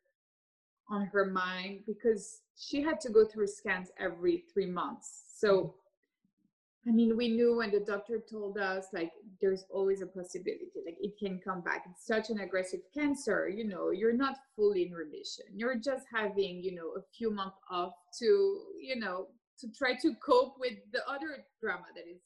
[0.90, 5.24] on her mind because she had to go through scans every three months.
[5.36, 6.90] So mm-hmm.
[6.90, 10.98] i mean we knew when the doctor told us like there's always a possibility like
[11.02, 11.84] it can come back.
[11.90, 15.46] It's such an aggressive cancer you know you're not fully in remission.
[15.54, 18.26] You're just having you know a few months off to
[18.82, 19.28] you know
[19.60, 22.22] to try to cope with the other drama that is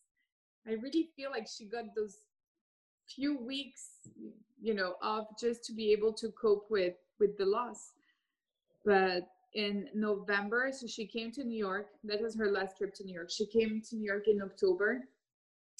[0.68, 2.18] i really feel like she got those
[3.08, 4.00] few weeks
[4.62, 7.92] you know off just to be able to cope with with the loss.
[8.86, 11.88] But in november so she came to new york.
[12.04, 13.30] That was her last trip to new york.
[13.30, 15.02] She came to new york in october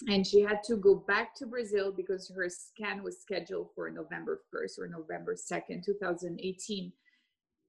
[0.10, 4.42] and she had to go back to brazil because her scan was scheduled for november
[4.54, 6.92] 1st or november 2nd 2018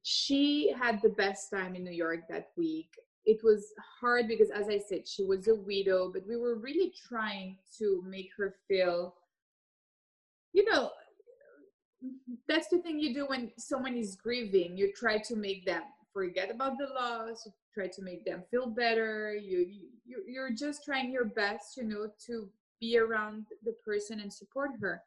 [0.02, 2.88] she had the best time in new york that week
[3.24, 6.92] it was hard because as i said she was a widow but we were really
[7.08, 9.14] trying to make her feel
[10.52, 10.90] you know
[12.48, 14.76] that's the thing you do when someone is grieving.
[14.76, 15.82] You try to make them
[16.12, 19.66] forget about the loss you try to make them feel better you,
[20.04, 22.48] you you're just trying your best you know to
[22.80, 25.02] be around the person and support her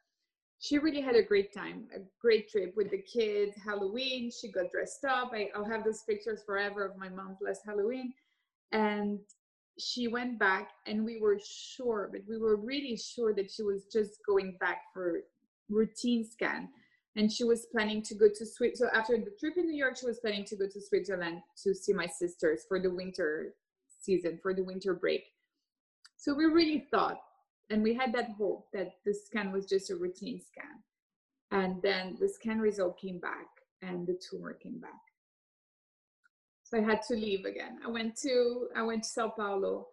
[0.59, 4.71] she really had a great time a great trip with the kids halloween she got
[4.71, 8.13] dressed up I, i'll have those pictures forever of my mom's last halloween
[8.71, 9.19] and
[9.77, 13.85] she went back and we were sure but we were really sure that she was
[13.91, 15.19] just going back for
[15.69, 16.69] routine scan
[17.15, 18.91] and she was planning to go to Switzerland.
[18.93, 21.73] So after the trip in New York, she was planning to go to Switzerland to
[21.73, 23.53] see my sisters for the winter
[24.01, 25.23] season, for the winter break.
[26.17, 27.19] So we really thought,
[27.69, 30.84] and we had that hope that the scan was just a routine scan.
[31.51, 33.47] And then the scan result came back
[33.82, 34.91] and the tumor came back.
[36.63, 37.80] So I had to leave again.
[37.86, 39.88] I went to I went to Sao Paulo,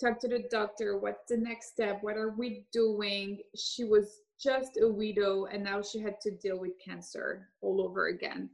[0.00, 1.98] talked to the doctor, what's the next step?
[2.02, 3.38] What are we doing?
[3.56, 8.08] She was just a widow and now she had to deal with cancer all over
[8.08, 8.48] again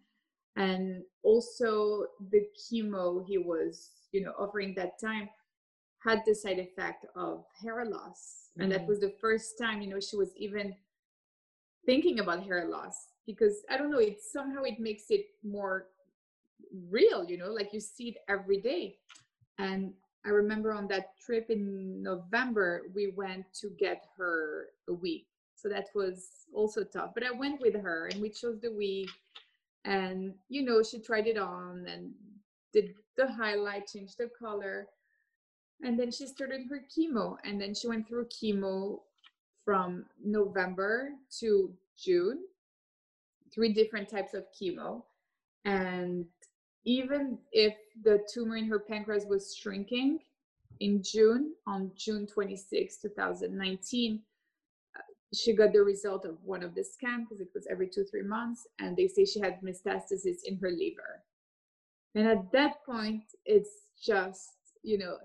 [0.57, 5.29] and also the chemo he was you know offering that time
[6.07, 8.88] had the side effect of hair loss and that Mm.
[8.88, 10.75] was the first time you know she was even
[11.85, 15.87] thinking about hair loss because i don't know it somehow it makes it more
[16.90, 18.97] real you know like you see it every day
[19.59, 19.92] and
[20.25, 25.23] i remember on that trip in november we went to get her a wig
[25.57, 27.12] So that was also tough.
[27.16, 29.09] But I went with her and we chose the wig
[29.85, 32.12] and you know, she tried it on and
[32.73, 34.87] did the highlight, changed the color.
[35.83, 39.01] And then she started her chemo and then she went through chemo
[39.65, 41.11] from November
[41.41, 42.45] to June,
[43.53, 45.03] three different types of chemo.
[45.65, 46.27] And
[46.85, 50.21] even if the tumor in her pancreas was shrinking
[50.81, 54.23] in June, on June 26, 2019,
[54.95, 55.01] uh,
[55.35, 58.23] she got the result of one of the scans because it was every two, three
[58.23, 58.67] months.
[58.79, 61.23] And they say she had metastasis in her liver.
[62.15, 65.17] And at that point, it's just, you know,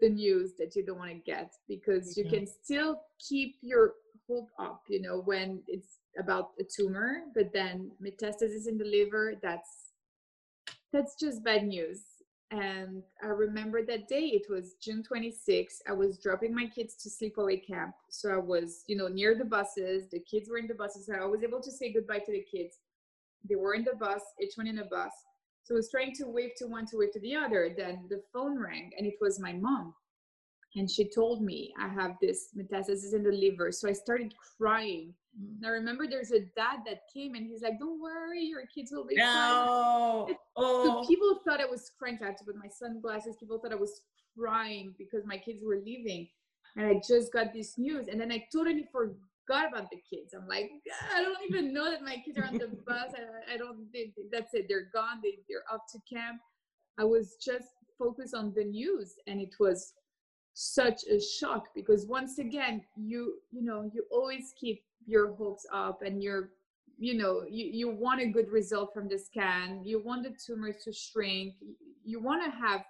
[0.00, 2.34] the news that you don't want to get because you mm-hmm.
[2.34, 3.94] can still keep your
[4.28, 9.34] hope up, you know, when it's about a tumor, but then metastasis in the liver,
[9.42, 9.92] that's
[10.92, 12.02] that's just bad news.
[12.50, 15.82] And I remember that day, it was June 26.
[15.86, 17.94] I was dropping my kids to sleepaway camp.
[18.08, 20.08] So I was, you know, near the buses.
[20.10, 21.06] The kids were in the buses.
[21.06, 22.78] So I was able to say goodbye to the kids.
[23.46, 25.12] They were in the bus, each one in a bus.
[25.68, 27.74] So I was trying to wave to one, to wave to the other.
[27.76, 29.92] Then the phone rang and it was my mom.
[30.76, 33.70] And she told me I have this metastasis in the liver.
[33.70, 35.12] So I started crying.
[35.38, 35.56] Mm.
[35.58, 38.92] And I remember there's a dad that came and he's like, Don't worry, your kids
[38.94, 40.24] will be no.
[40.28, 40.36] fine.
[40.56, 41.02] Oh.
[41.02, 42.18] So people thought I was crying.
[42.22, 43.36] I had to put my sunglasses.
[43.38, 44.00] People thought I was
[44.38, 46.28] crying because my kids were leaving.
[46.76, 48.08] And I just got this news.
[48.08, 49.16] And then I totally forgot
[49.48, 50.34] about the kids.
[50.34, 50.70] I'm like,
[51.14, 53.12] I don't even know that my kids are on the bus.
[53.14, 54.66] I, I don't, they, that's it.
[54.68, 55.20] They're gone.
[55.22, 56.40] They, they're off to camp.
[56.98, 59.14] I was just focused on the news.
[59.26, 59.94] And it was
[60.54, 66.02] such a shock because once again, you, you know, you always keep your hopes up
[66.02, 66.50] and you're
[66.98, 70.72] you know you, you want a good result from the scan you want the tumor
[70.72, 71.54] to shrink
[72.04, 72.82] you want to have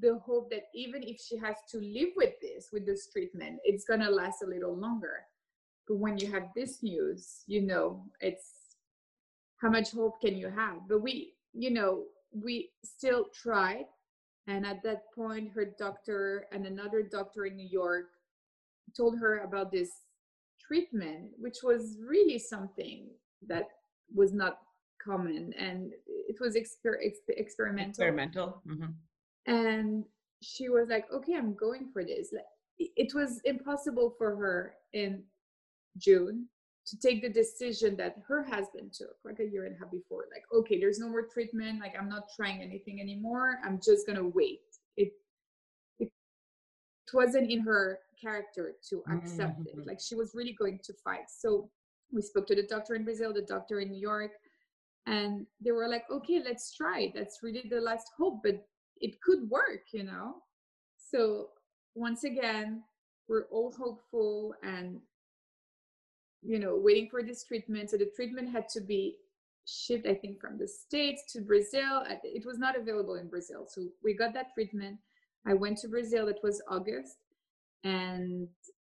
[0.00, 3.84] the hope that even if she has to live with this with this treatment it's
[3.84, 5.22] going to last a little longer
[5.90, 8.76] but when you have this news you know it's
[9.60, 13.86] how much hope can you have but we you know we still tried
[14.46, 18.06] and at that point her doctor and another doctor in new york
[18.96, 19.90] told her about this
[20.70, 23.08] treatment, which was really something
[23.48, 23.64] that
[24.14, 24.58] was not
[25.02, 27.90] common and it was exper- exp- experimental.
[27.90, 28.62] Experimental.
[28.68, 29.52] Mm-hmm.
[29.52, 30.04] And
[30.42, 32.28] she was like, okay, I'm going for this.
[32.32, 32.44] Like,
[32.78, 35.22] it was impossible for her in
[35.98, 36.46] June
[36.86, 40.24] to take the decision that her husband took like a year and a half before
[40.32, 44.26] like okay there's no more treatment like i'm not trying anything anymore i'm just gonna
[44.26, 44.60] wait
[44.96, 45.12] it
[45.98, 46.10] it
[47.12, 49.80] wasn't in her character to accept mm-hmm.
[49.80, 49.86] it.
[49.86, 51.28] Like she was really going to fight.
[51.28, 51.70] So
[52.12, 54.32] we spoke to the doctor in Brazil, the doctor in New York,
[55.06, 57.12] and they were like, okay, let's try it.
[57.14, 58.66] That's really the last hope, but
[59.00, 60.36] it could work, you know?
[60.98, 61.48] So
[61.94, 62.82] once again,
[63.28, 65.00] we're all hopeful and,
[66.42, 67.90] you know, waiting for this treatment.
[67.90, 69.16] So the treatment had to be
[69.66, 72.02] shipped, I think, from the States to Brazil.
[72.24, 73.66] It was not available in Brazil.
[73.68, 74.98] So we got that treatment.
[75.46, 77.16] I went to Brazil, it was August
[77.84, 78.48] and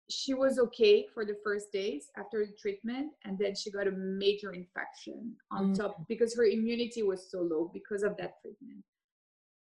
[0.10, 3.92] she was okay for the first days after the treatment and then she got a
[3.92, 5.78] major infection on mm.
[5.78, 8.84] top because her immunity was so low because of that treatment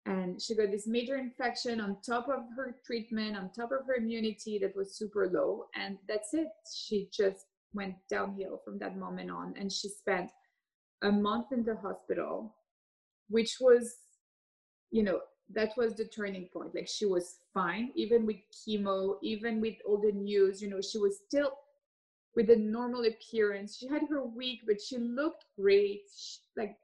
[0.05, 3.95] and she got this major infection on top of her treatment on top of her
[3.95, 9.31] immunity that was super low and that's it she just went downhill from that moment
[9.31, 10.31] on and she spent
[11.01, 12.55] a month in the hospital
[13.29, 13.95] which was
[14.91, 16.73] you know that was the turning point.
[16.73, 20.97] Like she was fine even with chemo even with all the news you know she
[20.97, 21.51] was still
[22.35, 23.77] with a normal appearance.
[23.77, 26.01] She had her week but she looked great.
[26.15, 26.77] She, like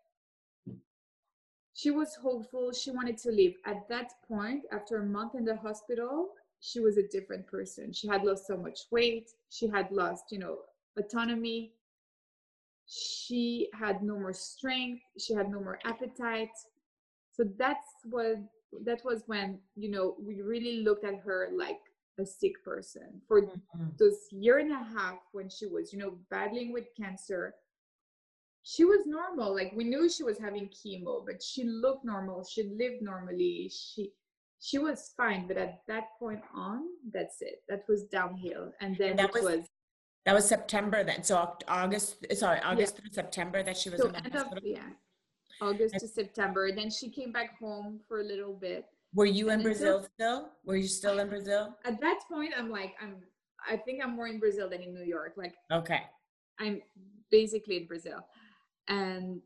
[1.73, 2.73] she was hopeful.
[2.73, 3.56] She wanted to leave.
[3.65, 6.30] At that point after a month in the hospital
[6.62, 7.93] she was a different person.
[7.93, 9.30] She had lost so much weight.
[9.49, 10.58] She had lost you know
[10.97, 11.73] autonomy.
[12.88, 15.04] She had no more strength.
[15.17, 16.49] She had no more appetite.
[17.34, 18.38] So that's what
[18.86, 21.80] that was when you know we really looked at her like
[22.19, 23.21] a sick person.
[23.28, 23.86] For mm-hmm.
[23.97, 27.56] this year and a half when she was you know battling with cancer
[28.63, 29.54] she was normal.
[29.54, 32.43] Like we knew she was having chemo but she looked normal.
[32.43, 33.72] She lived normally.
[33.74, 34.11] She
[34.61, 35.47] she was fine.
[35.47, 36.84] But at that point on
[37.14, 37.64] that's it.
[37.70, 38.72] That was downhill.
[38.82, 39.66] And then and that was, was,
[40.30, 41.36] that was september then so
[41.67, 43.01] august sorry august yeah.
[43.01, 44.89] through september that she was so in the hospital of, yeah
[45.61, 46.71] August to September.
[46.71, 48.86] Then she came back home for a little bit.
[49.13, 50.49] Were you in Brazil still?
[50.65, 51.75] Were you still in Brazil?
[51.86, 53.17] At that point, I'm like, I'm.
[53.69, 55.34] I think I'm more in Brazil than in New York.
[55.36, 56.03] Like, okay,
[56.59, 56.82] I'm
[57.32, 58.25] basically in Brazil,
[58.88, 59.41] and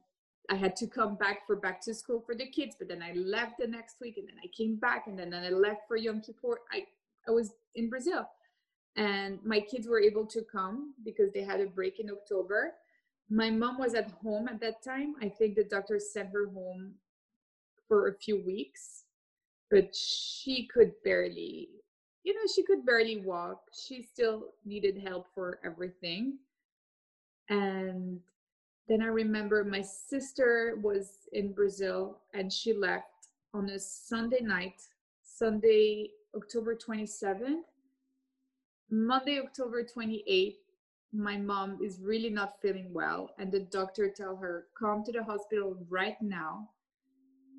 [0.51, 2.75] I had to come back for back to school for the kids.
[2.77, 5.43] But then I left the next week, and then I came back, and then, then
[5.43, 6.59] I left for Yom Kippur.
[6.71, 6.83] I
[7.27, 8.27] I was in Brazil,
[8.95, 12.73] and my kids were able to come because they had a break in October.
[13.29, 15.15] My mom was at home at that time.
[15.21, 16.93] I think the doctor sent her home
[17.87, 19.05] for a few weeks,
[19.71, 21.69] but she could barely,
[22.23, 23.61] you know, she could barely walk.
[23.73, 26.37] She still needed help for everything.
[27.49, 28.19] And
[28.87, 33.07] then I remember my sister was in Brazil and she left
[33.53, 34.81] on a Sunday night,
[35.23, 37.61] Sunday, October 27th.
[38.93, 40.57] Monday, October 28th,
[41.11, 45.23] my mom is really not feeling well and the doctor tell her come to the
[45.23, 46.69] hospital right now.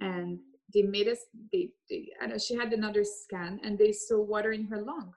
[0.00, 0.38] And
[0.72, 1.18] they made us
[1.52, 5.12] they, they I know she had another scan and they saw water in her lung.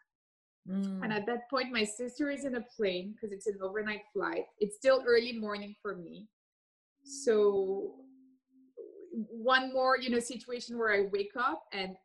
[0.70, 1.02] Mm.
[1.02, 4.46] and at that point my sister is in a plane because it's an overnight flight.
[4.60, 6.28] It's still early morning for me.
[7.04, 7.94] So
[9.30, 11.96] one more you know situation where i wake up and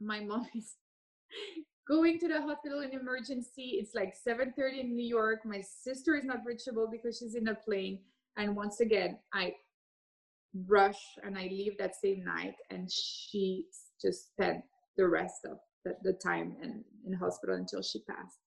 [0.00, 0.76] my mom is
[1.86, 3.78] going to the hospital in emergency.
[3.80, 5.40] It's like 7.30 in new york.
[5.44, 7.98] My sister is not reachable because she's in a plane.
[8.36, 9.54] And once again i
[10.66, 12.54] rush and i leave that same night.
[12.70, 13.66] And she
[14.00, 14.62] just spent
[14.96, 18.38] the rest of the, the time in, in hospital until she passed.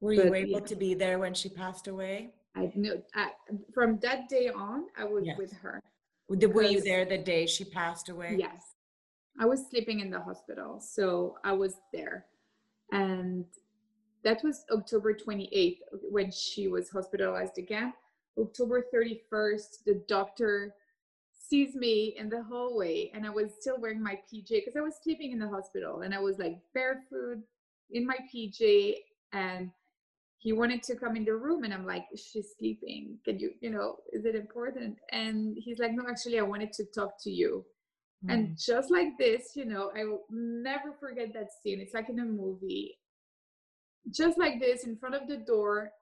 [0.00, 0.66] Were you able yeah.
[0.66, 2.30] to be there when she passed away?
[2.56, 3.30] I knew I,
[3.72, 5.38] from that day on i was yes.
[5.38, 5.80] with her.
[6.28, 8.36] Were you there the day she passed away?
[8.38, 8.62] Yes.
[9.40, 10.80] I was sleeping in the hospital.
[10.80, 12.26] So i was there
[12.92, 13.44] and
[14.24, 15.78] that was October 28th
[16.10, 17.92] when she was hospitalized again.
[18.38, 20.74] October 31st, the doctor
[21.32, 24.96] sees me in the hallway and I was still wearing my PJ because I was
[25.02, 27.38] sleeping in the hospital and I was like barefoot
[27.90, 28.94] in my PJ
[29.32, 29.70] and
[30.38, 33.18] he wanted to come in the room and I'm like, she's sleeping.
[33.24, 34.98] Can you, you know, is it important?
[35.10, 37.64] And he's like, no, actually, I wanted to talk to you.
[38.24, 38.32] Mm.
[38.32, 41.80] And just like this, you know, I will never forget that scene.
[41.80, 42.98] It's like in a movie.
[44.10, 45.92] Just like this, in front of the door,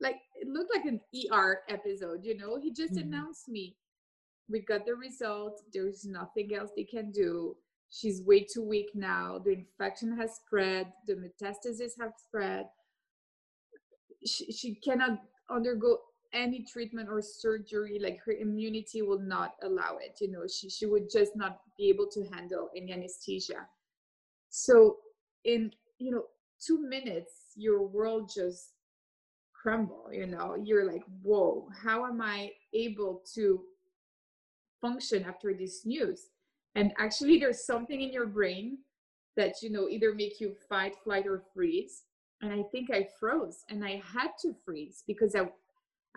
[0.00, 1.00] like it looked like an
[1.32, 2.58] ER episode, you know.
[2.60, 3.02] He just mm.
[3.02, 3.76] announced me.
[4.48, 5.60] We got the result.
[5.72, 7.56] There's nothing else they can do.
[7.90, 9.40] She's way too weak now.
[9.42, 10.92] The infection has spread.
[11.06, 12.66] The metastases have spread.
[14.24, 15.20] She, she cannot
[15.50, 15.98] undergo
[16.32, 20.86] any treatment or surgery like her immunity will not allow it you know she, she
[20.86, 23.66] would just not be able to handle any anesthesia.
[24.50, 24.96] So
[25.44, 26.24] in you know
[26.64, 28.72] two minutes your world just
[29.54, 30.56] crumble you know?
[30.62, 33.62] You're like whoa how am i able to
[34.80, 36.28] function after this news?
[36.74, 38.78] And actually there's something in your brain
[39.36, 42.02] that you know either make you fight flight or freeze.
[42.42, 45.48] And i think i froze and i had to freeze because i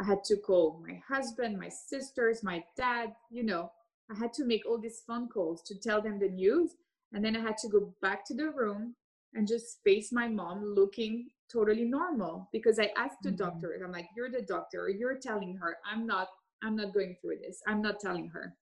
[0.02, 3.72] I had to call my husband, my sisters, my dad, you know,
[4.10, 6.72] I had to make all these phone calls to tell them the news.
[7.14, 8.96] And then I had to go back to the room
[9.34, 13.38] and just face my mom looking totally normal because I asked the mm-hmm.
[13.38, 16.30] doctor, I'm like, you're the doctor, you're telling her I'm not,
[16.64, 17.62] I'm not going through this.
[17.68, 18.56] I'm not telling her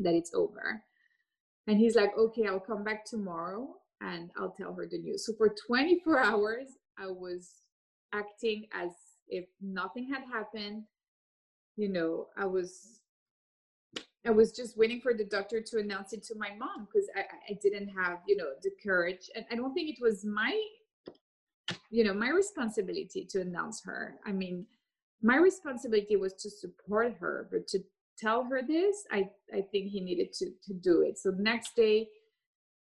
[0.00, 0.82] that it's over.
[1.66, 5.26] And he's like, okay, I'll come back tomorrow and I'll tell her the news.
[5.26, 7.50] So for 24 hours, I was
[8.12, 8.90] acting as
[9.28, 10.82] if nothing had happened
[11.76, 13.00] you know i was
[14.26, 17.22] i was just waiting for the doctor to announce it to my mom because I,
[17.50, 20.58] I didn't have you know the courage and i don't think it was my
[21.90, 24.16] you know my responsibility to announce her.
[24.26, 24.66] I mean
[25.22, 27.78] my responsibility was to support her but to
[28.18, 31.18] tell her this i i think he needed to to do it.
[31.18, 32.08] So the next day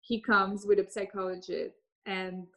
[0.01, 1.75] he comes with a psychologist
[2.05, 2.47] and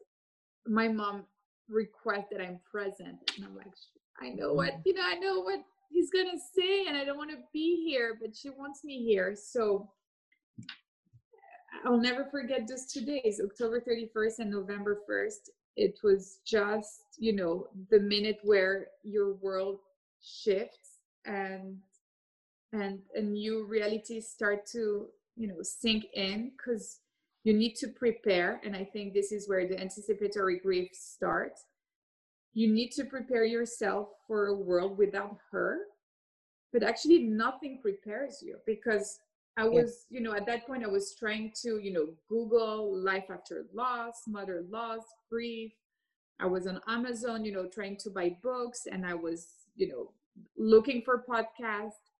[0.66, 1.24] my mom
[1.68, 3.18] request that I'm present.
[3.36, 3.72] And I'm like,
[4.20, 4.82] I know what, mm-hmm.
[4.84, 5.60] you know, I know what
[5.90, 9.04] he's going to say, and I don't want to be here, but she wants me
[9.04, 9.36] here.
[9.36, 9.90] So
[11.84, 15.50] I'll never forget those two days, October 31st and November 1st.
[15.76, 19.80] It was just, you know, the minute where your world
[20.22, 21.76] shifts and
[22.72, 25.06] and a new reality start to,
[25.36, 27.00] you know, sink in because
[27.46, 31.64] you need to prepare and i think this is where the anticipatory grief starts.
[32.54, 35.78] You need to prepare yourself for a world without her
[36.72, 39.20] but actually nothing prepares you because
[39.56, 43.28] i was you know at that point i was trying to you know google life
[43.30, 45.72] after loss mother loss grief.
[46.40, 49.40] I was on amazon you know trying to buy books and i was
[49.76, 50.10] you know
[50.58, 52.10] looking for podcasts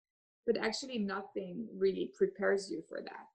[0.45, 3.27] but actually nothing really prepares you for that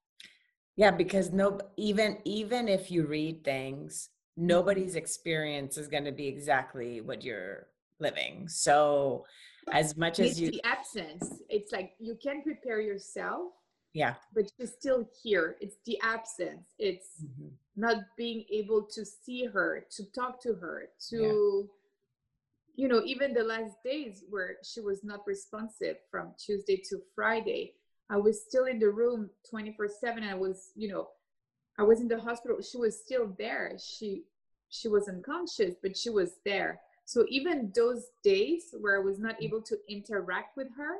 [0.77, 4.09] yeah, because no even even if you read things,
[4.39, 4.47] mm-hmm.
[4.49, 7.67] nobody's experience is going to be exactly what you're
[8.01, 8.49] living.
[8.49, 9.25] So
[9.73, 13.53] as much as it's you the absence, it's like you can prepare yourself,
[13.95, 14.15] Yeah.
[14.35, 15.57] But she's still here.
[15.61, 16.67] It's the absence.
[16.79, 17.51] It's Mhm.
[17.77, 21.71] not being able to see her, to talk to her, to
[22.75, 27.75] you know, even the last days where she was not responsive from Tuesday to Friday,
[28.13, 30.23] I was still in the room 24 7.
[30.23, 31.09] I was, you know,
[31.79, 32.59] I was in the hospital.
[32.61, 33.73] She was still there.
[33.83, 34.25] She
[34.69, 36.81] she was unconscious, but she was there.
[37.05, 40.97] So even those days where I was not able to interact with her,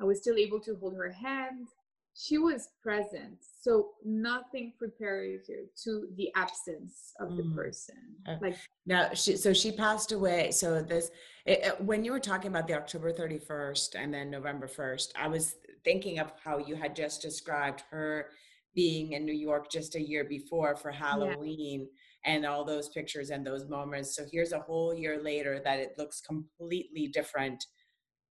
[0.00, 1.68] I was still able to hold her hand.
[2.14, 3.38] She was present.
[3.60, 7.54] So nothing prepared you to the absence of the Mm.
[7.54, 7.96] person.
[8.26, 8.56] Uh, Like
[8.86, 10.50] Now, she, so she passed away.
[10.52, 11.10] So this,
[11.44, 15.28] it, it- when you were talking about the October 31st and then November 1st, I
[15.28, 15.56] was
[15.86, 18.26] thinking of how you had just described her
[18.74, 21.88] being in New York just a year before for Halloween
[22.26, 24.16] and all those pictures and those moments.
[24.16, 27.64] So here's a whole year later that it looks completely different.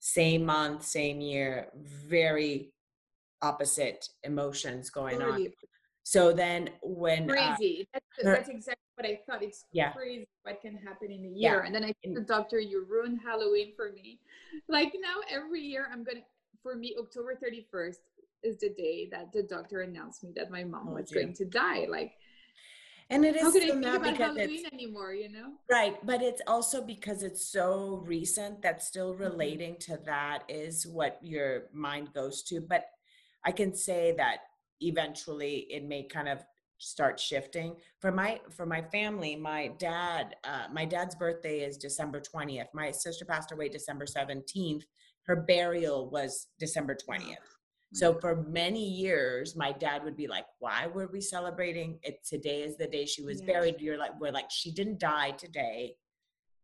[0.02, 2.74] Same month, same year, very
[3.42, 5.48] opposite emotions going on.
[6.04, 7.88] So then when, uh, crazy.
[7.94, 9.42] that's, her- that's exactly what I thought.
[9.42, 9.94] It's Yeah.
[9.94, 11.36] crazy what can happen in a year.
[11.62, 11.66] Yeah.
[11.66, 14.20] And then I told the doctor, you ruined Halloween for me.
[14.70, 16.24] Like now, every year, I'm going to,
[16.66, 17.98] for me, October 31st
[18.42, 21.22] is the day that the doctor announced me that my mom Oh, was dear.
[21.22, 21.86] going to die.
[21.88, 22.14] Like,
[23.12, 25.52] and it is how could I think about Halloween anymore, you know?
[25.70, 29.24] Right, but it's also because it's so recent that still Mm-hmm.
[29.30, 32.62] relating to that is what your mind goes to.
[32.62, 32.86] But
[33.46, 34.38] I can say that
[34.82, 36.44] eventually it may kind of
[36.80, 37.76] start shifting.
[38.00, 42.70] For my for my family, my dad, uh, my dad's birthday is December 20th.
[42.74, 44.84] My sister passed away December 17th.
[45.28, 47.38] Her burial was December 20th.
[47.94, 51.98] So for many years, my dad would be like, "Why were we celebrating?
[52.04, 53.54] It today is the day she was Yeah.
[53.54, 55.98] buried." You're like, "We're like, she didn't die today.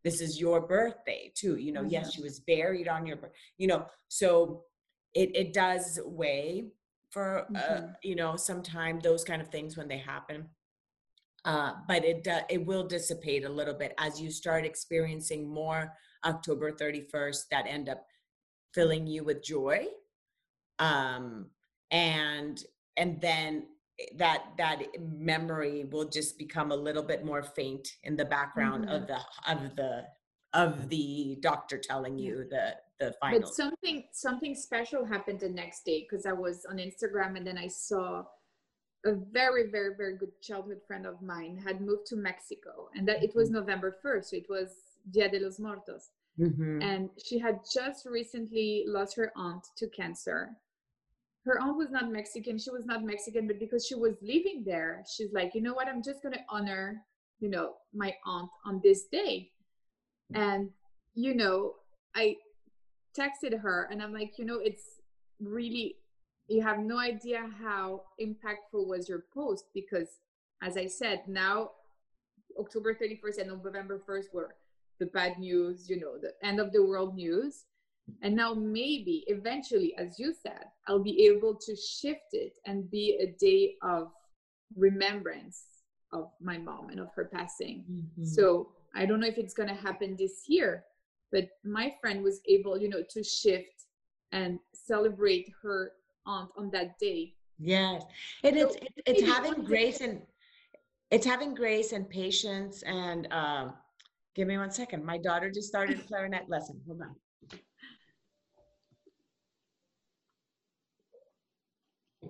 [0.04, 1.56] This is your birthday too.
[1.58, 2.14] You know, yes, Mhm.
[2.16, 3.18] she was buried on your,
[3.58, 3.88] you know.
[4.10, 4.66] So
[5.14, 6.72] it it does weigh
[7.12, 7.96] for uh, Mhm.
[8.04, 10.50] you know sometime those kind of things when they happen.
[11.46, 15.98] Uh, but it do, it will dissipate a little bit as you start experiencing more
[16.26, 18.06] October 31st that end up
[18.74, 19.86] filling you with joy
[20.80, 21.46] um
[21.92, 22.64] and
[22.98, 23.66] and then
[24.00, 28.90] eh, that that memory will just become a little bit more faint in the background
[28.90, 30.04] of the of the
[30.54, 33.40] of the doctor telling you the the final.
[33.40, 37.58] But something something special happened the next day because I was on Instagram and then
[37.58, 38.24] I saw
[39.06, 43.24] a very very very good childhood friend of mine had moved to Mexico and that
[43.24, 44.76] it was November 1st so it was
[45.10, 46.82] Dia de los Muertos Mhm.
[46.82, 50.56] and she had just recently lost her aunt to cancer.
[51.44, 55.04] Her aunt was not Mexican, she was not Mexican but because she was living there
[55.08, 55.88] she's like, "You know what?
[55.88, 57.06] I'm just going to honor,
[57.40, 59.52] you know, my aunt on this day."
[60.34, 60.72] And
[61.14, 61.76] you know,
[62.16, 62.38] I
[63.18, 65.02] texted her and I'm like, you know, it's
[65.42, 65.98] really,
[66.48, 70.20] you have no idea how impactful was your post because,
[70.62, 71.72] as I said, now
[72.58, 74.56] October 31st and November 1st were
[75.02, 77.66] the bad news, you know, the end of the world news.
[78.24, 83.18] And now maybe eventually, as you said, I'll be able to shift it and be
[83.22, 84.10] a day of
[84.76, 85.66] remembrance
[86.14, 87.86] of my mom and of her passing.
[87.90, 88.26] Mhm.
[88.26, 90.86] So I don't know if it's going to happen this year,
[91.32, 93.88] but my friend was able, you know, to shift
[94.32, 95.94] and celebrate her
[96.26, 97.36] aunt on that day.
[97.60, 98.04] yes
[98.44, 100.22] and it's So it's, it's maybe having grace and
[101.12, 103.74] it's having grace and patience and um
[104.36, 105.06] give me one second.
[105.06, 106.80] My daughter just started a clarinet lesson.
[106.88, 107.16] Hold on.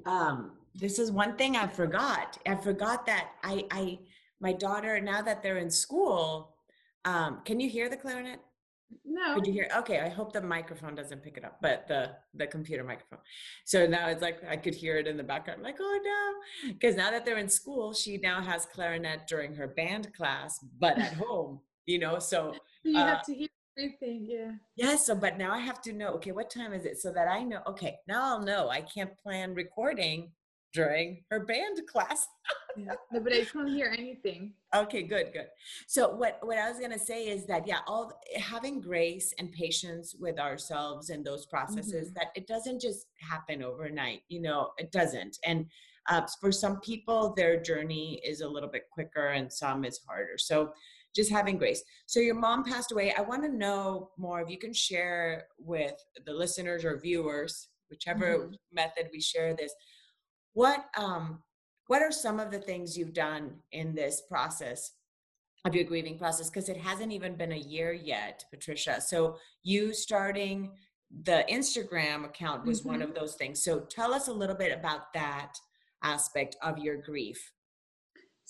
[0.05, 2.37] Um this is one thing i forgot.
[2.47, 3.99] I forgot that i i
[4.39, 6.55] my daughter now that they're in school
[7.05, 8.39] um can you hear the clarinet?
[9.05, 12.11] No, could you hear okay i hope the microphone doesn't pick it up but the
[12.33, 13.19] the computer microphone.
[13.65, 16.73] So now it's like i could hear it in the background I'm like oh no.
[16.73, 20.97] Because now that they're in school she now has clarinet during her band class but
[20.97, 22.53] at home you know so
[22.83, 24.25] you uh, have to hear everything.
[24.29, 24.51] Yeah.
[24.75, 26.99] Yes, so but now I have to know, okay, what time is it?
[26.99, 30.31] So that I know, okay, now I'll know I can't plan recording
[30.73, 32.27] during her band class.
[32.77, 32.93] yeah.
[33.11, 34.53] No, but I can't hear anything.
[34.75, 35.47] Okay, good, good.
[35.87, 40.15] So what what I was gonna say is that yeah, all having grace and patience
[40.19, 42.13] with ourselves in those processes Mhm.
[42.15, 44.21] that it doesn't just happen overnight.
[44.27, 45.37] You know, it doesn't.
[45.45, 45.65] And
[46.09, 50.37] uh, for some people, their journey is a little bit quicker, and some is harder.
[50.37, 50.73] So
[51.15, 51.83] just having grace.
[52.05, 53.13] So your mom passed away.
[53.17, 54.41] I want to know more.
[54.41, 55.93] If you can share with
[56.25, 58.55] the listeners or viewers, whichever Mhm.
[58.71, 59.73] method we share this,
[60.53, 61.43] what um
[61.87, 64.93] what are some of the things you've done in this process
[65.65, 69.93] of your grieving process because it hasn't even been a year yet patricia so you
[69.93, 70.71] starting
[71.23, 72.89] the Instagram account was mm-hmm.
[72.89, 73.63] one of those things.
[73.63, 75.53] So tell us a little bit about that
[76.03, 77.51] aspect of your grief.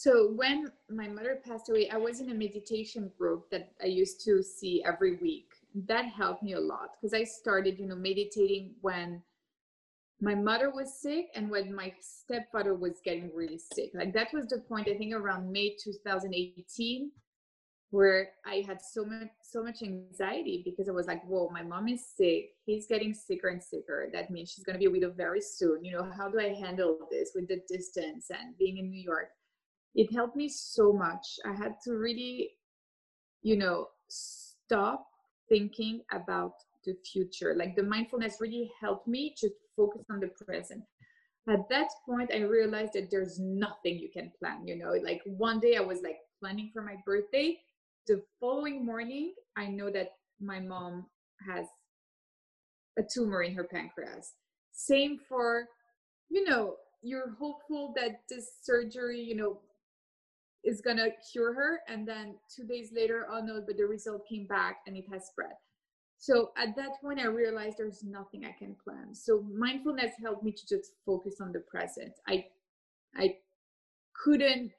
[0.01, 4.25] So when my mother passed away, I was in a meditation group that I used
[4.25, 5.53] to see every week.
[5.75, 9.21] That helped me a lot because I started, you know, meditating when
[10.19, 13.91] my mother was sick and when my stepfather was getting really sick.
[13.93, 17.11] Like that was the point I think around May 2018
[17.91, 21.87] where I had so much so much anxiety because I was like, whoa, my mom
[21.89, 22.53] is sick.
[22.65, 24.09] He's getting sicker and sicker.
[24.11, 25.85] That means she's gonna be a widow very soon.
[25.85, 29.27] You know, how do I handle this with the distance and being in New York?
[29.95, 31.39] It helped me so much.
[31.45, 32.51] I had to really,
[33.41, 35.05] you know, stop
[35.49, 36.53] thinking about
[36.85, 37.53] the future.
[37.55, 40.83] Like the mindfulness really helped me to focus on the present.
[41.49, 44.65] At that point, I realized that there's nothing you can plan.
[44.67, 47.59] You know, like one day I was like planning for my birthday
[48.07, 51.05] the following morning, I know that my mom
[51.47, 51.67] has
[52.97, 54.33] a tumor in her pancreas.
[54.71, 55.67] Same for,
[56.29, 59.59] you know, you're hopeful that this surgery, you know,
[60.63, 64.45] is gonna cure her, and then two days later, oh no, but the result came
[64.45, 65.53] back and it has spread.
[66.17, 69.15] So at that point, I realized there's nothing I can plan.
[69.15, 72.13] So mindfulness helped me to just focus on the present.
[72.27, 72.45] I,
[73.15, 73.37] I
[74.13, 74.71] couldn't,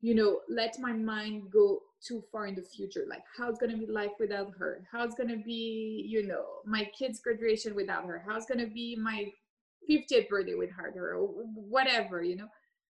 [0.00, 3.76] you know, let my mind go too far in the future like how's going to
[3.76, 8.24] be life without her how's going to be you know my kids graduation without her
[8.26, 9.30] how's going to be my
[9.88, 12.48] 50th birthday without her or whatever you know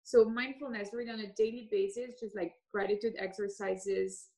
[0.05, 4.29] so mindfulness really on a daily basis just like gratitude exercises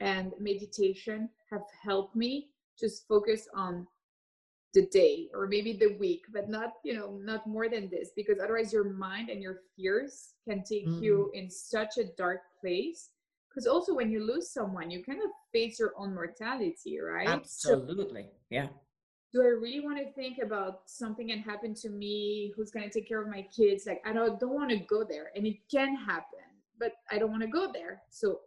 [0.00, 2.48] and meditation have helped me
[2.78, 3.86] just focus on
[4.74, 8.38] the day or maybe the week but not you know not more than this because
[8.42, 11.02] otherwise your mind and your fears can take mm.
[11.02, 13.10] you in such a dark place.
[13.48, 17.28] Because also when you lose someone you kind of face your own mortality right?
[17.28, 18.22] Absolutely.
[18.22, 18.68] So, yeah
[19.32, 22.52] do i really want to think about something can happen to me?
[22.54, 23.86] Who's going to take care of my kids?
[23.86, 26.46] Like i don't, don't want to go there and it can happen
[26.78, 28.02] but i don't want to go there.
[28.10, 28.40] So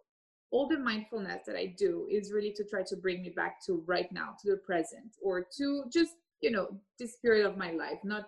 [0.52, 3.84] all the mindfulness that i do is really to try to bring me back to
[3.86, 6.68] right now to the present or to just you know
[7.00, 8.26] this period of my life not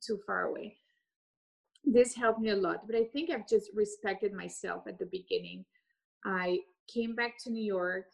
[0.00, 0.76] too far away.
[1.84, 5.64] This helped me a lot but i think i've just respected myself at the beginning.
[6.24, 6.60] I
[6.92, 8.06] came back to New York.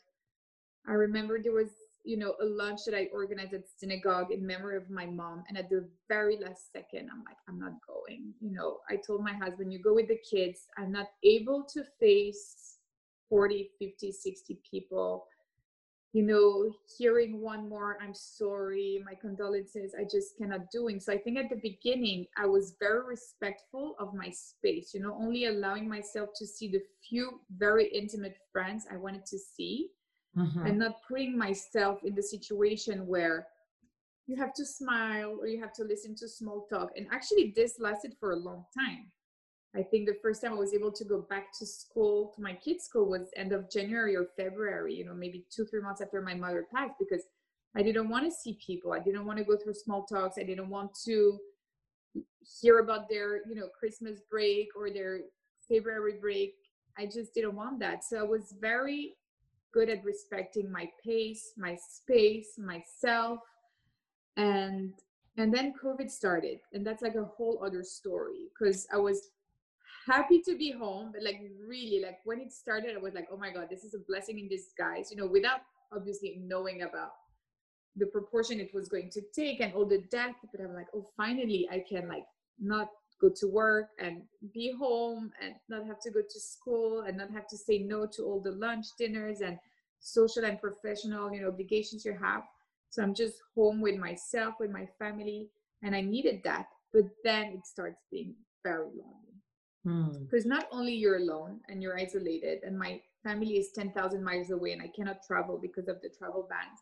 [0.86, 1.70] I remember there was,
[2.04, 5.44] you know, a lunch that I organized at synagogue in memory of my mom.
[5.48, 8.34] And at the very last second, I'm like, I'm not going.
[8.40, 10.66] You know, I told my husband, you go with the kids.
[10.76, 12.76] I'm not able to face
[13.30, 15.26] 40, 50, 60 people
[16.14, 21.00] you know, hearing one more, I'm sorry, my condolences, I just cannot doing.
[21.00, 25.18] So I think at the beginning, I was very respectful of my space, you know,
[25.20, 29.88] only allowing myself to see the few very intimate friends I wanted to see
[30.36, 30.66] mm-hmm.
[30.66, 33.46] and not putting myself in the situation where
[34.26, 36.90] you have to smile or you have to listen to small talk.
[36.96, 39.10] And actually, this lasted for a long time.
[39.76, 42.54] I think the first time I was able to go back to school, to my
[42.54, 46.22] kids' school, was end of January or February, you know, maybe two, three months after
[46.22, 47.24] my mother passed, because
[47.76, 48.92] I didn't want to see people.
[48.92, 50.36] I didn't want to go through small talks.
[50.38, 51.38] I didn't want to
[52.62, 55.22] hear about their, you know, Christmas break or their
[55.68, 56.54] February break.
[56.96, 58.04] I just didn't want that.
[58.04, 59.16] So I was very
[59.74, 63.40] good at respecting my pace, my space, myself.
[64.36, 64.92] And
[65.36, 66.60] and then COVID started.
[66.72, 69.30] And that's like a whole other story because I was
[70.06, 73.36] happy to be home, but like really, like when it started, I was like, oh
[73.36, 75.60] my God, this is a blessing in disguise, you know, without
[75.92, 77.12] obviously knowing about
[77.96, 80.36] the proportion it was going to take and all the death.
[80.52, 82.26] But I'm like, oh, finally, I can like
[82.60, 82.88] not
[83.20, 87.30] go to work and be home and not have to go to school and not
[87.30, 89.58] have to say no to all the lunch dinners and
[90.00, 92.42] social and professional, you know, obligations you have.
[92.90, 95.48] So I'm just home with myself, with my family,
[95.82, 96.66] and I needed that.
[96.92, 99.24] But then it starts being very lonely
[99.84, 100.48] because mm.
[100.48, 104.80] not only you're alone and you're isolated and my family is 10,000 miles away and
[104.80, 106.80] I cannot travel because of the travel bans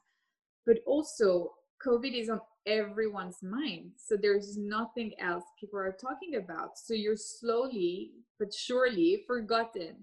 [0.67, 1.53] but also
[1.85, 3.91] covid is on everyone's mind.
[3.97, 6.79] So there's nothing else people are talking about.
[6.79, 9.97] So you're slowly but surely forgotten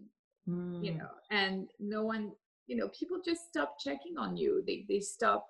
[0.48, 0.84] mm.
[0.84, 2.32] you know and no one
[2.68, 4.64] you know people just stop checking on you.
[4.66, 5.48] They they stop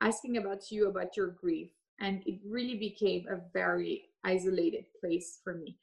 [0.00, 1.70] asking about you about your grief.
[2.00, 5.76] And it really became a very isolated place for me.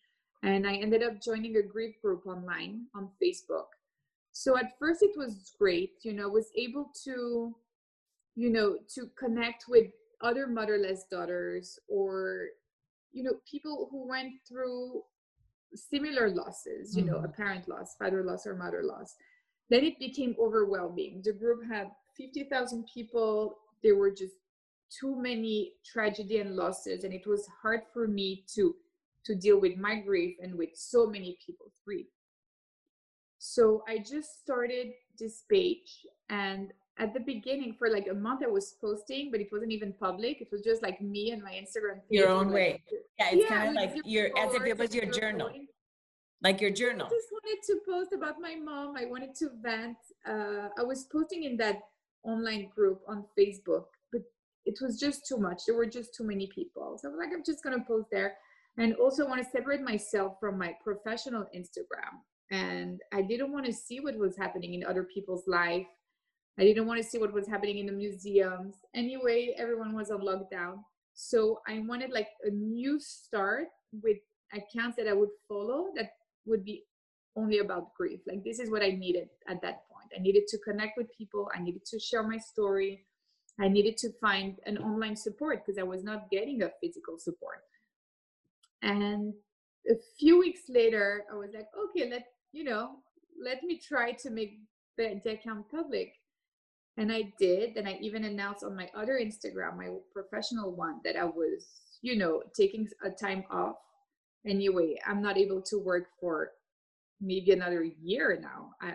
[0.44, 3.70] And I ended up joining a grief group online on Facebook.
[4.32, 7.56] So at first it was great, you know, I was able to,
[8.42, 9.86] you know, to connect with
[10.20, 12.48] other motherless daughters or,
[13.12, 15.04] you know, people who went through
[15.76, 17.12] similar losses, you mm-hmm.
[17.12, 19.14] know, a parent loss, father loss, or mother loss.
[19.70, 21.22] Then it became overwhelming.
[21.24, 23.58] The group had 50,000 people.
[23.84, 24.34] They were just
[25.00, 28.76] too many tragedy and losses and it was hard for me to
[29.24, 32.08] to deal with my grief and with so many people's grief
[33.38, 34.88] so i just started
[35.18, 39.50] this page and at the beginning for like a month i was posting but it
[39.52, 40.40] wasn't even public.
[40.40, 42.84] It was just like me and my instagram page your own like, way.
[43.20, 45.50] yeah it's yeah, kind of like your as if it was your journal.
[46.44, 47.08] like your journal.
[47.08, 48.96] I just wanted to post about my mom.
[48.98, 49.98] I wanted to vent.
[50.32, 51.80] Uh, i was posting in that
[52.24, 54.22] online group on facebook but
[54.66, 55.60] it was just too much.
[55.66, 56.88] There were just too many people.
[57.00, 58.36] So i was like i'm just going to post there.
[58.78, 62.14] And also want to separate myself from my professional instagram.
[62.52, 65.88] And i didn't want to see what was happening in other people's life
[66.60, 68.76] i didn't want to see what was happening in the museums.
[68.96, 70.84] Anyway everyone was on lockdown.
[71.14, 74.18] So i wanted like a new start with
[74.54, 76.12] accounts that i would follow that
[76.46, 76.84] would be
[77.38, 78.20] only about grief.
[78.28, 80.12] Like this is what i needed at that point.
[80.18, 81.50] I needed to connect with people.
[81.56, 83.06] I needed to share my story.
[83.60, 87.62] I needed to find an online support because i was not getting a physical support.
[88.82, 89.34] And
[89.90, 92.98] a few weeks later i was like okay let you know
[93.44, 94.60] let me try to make
[94.98, 96.14] the, the account public
[96.98, 101.16] and i did and i even announced on my other instagram my professional one that
[101.16, 101.68] i was
[102.02, 103.76] you know taking a time off.
[104.46, 106.52] Anyway i'm not able to work for
[107.20, 108.72] maybe another year now.
[108.82, 108.94] I,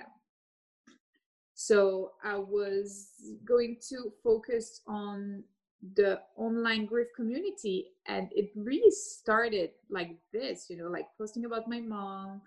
[1.54, 3.10] so i was
[3.44, 5.44] going to focus on
[5.94, 11.68] the online grief community and it really started like this you know like posting about
[11.68, 12.40] my mom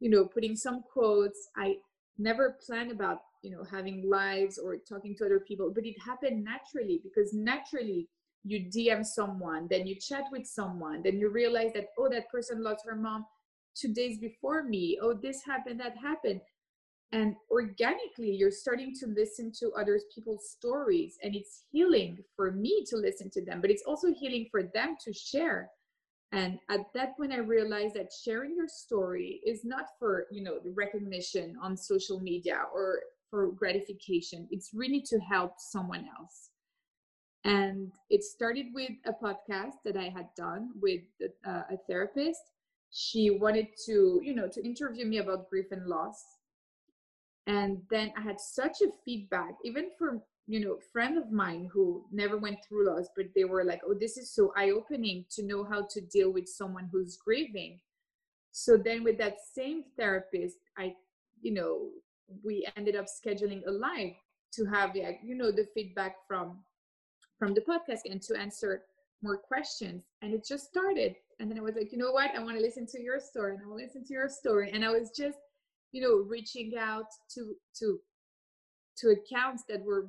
[0.00, 1.48] you know putting some quotes.
[1.56, 1.76] I
[2.18, 6.44] never planned about you know having lives or talking to other people but it happened
[6.44, 8.08] naturally because naturally
[8.44, 12.62] you dm someone then you chat with someone then you realize that oh that person
[12.62, 13.24] lost her mom
[13.74, 14.98] two days before me.
[15.02, 16.40] Oh this happened that happened.
[17.12, 22.84] And organically you're starting to listen to other people's stories and it's healing for me
[22.88, 25.70] to listen to them but it's also healing for them to share.
[26.32, 30.58] And at that point i realized that sharing your story is not for you know
[30.62, 33.00] the recognition on social media or
[33.30, 34.48] for gratification.
[34.50, 36.50] It's really to help someone else.
[37.44, 41.00] And it started with a podcast that i had done with
[41.46, 42.42] uh, a therapist.
[42.90, 46.22] She wanted to you know to interview me about grief and loss.
[47.46, 52.04] And then i had such a feedback even from you know friend of mine who
[52.12, 55.64] never went through loss but they were like oh this is so eye-opening to know
[55.64, 57.80] how to deal with someone who's grieving.
[58.52, 60.94] So then with that same therapist i
[61.40, 61.88] you know
[62.44, 64.12] we ended up scheduling a live
[64.52, 66.58] to have like you know the feedback from
[67.38, 68.82] from the podcast and to answer
[69.22, 70.02] more questions.
[70.22, 71.14] And it just started.
[71.38, 72.30] And then i was like you know what?
[72.36, 74.70] I want to listen to your story and i want to listen to your story.
[74.72, 75.38] And i was just
[75.92, 78.00] you know reaching out to to
[78.98, 80.08] to accounts that were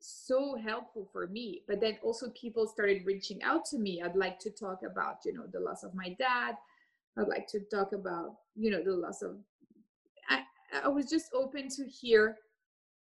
[0.00, 1.62] so helpful for me.
[1.66, 4.00] But then also people started reaching out to me.
[4.00, 6.54] I'd like to talk about you know the loss of my dad.
[7.18, 9.36] I'd like to talk about you know the loss of
[10.72, 12.36] i was just open to hear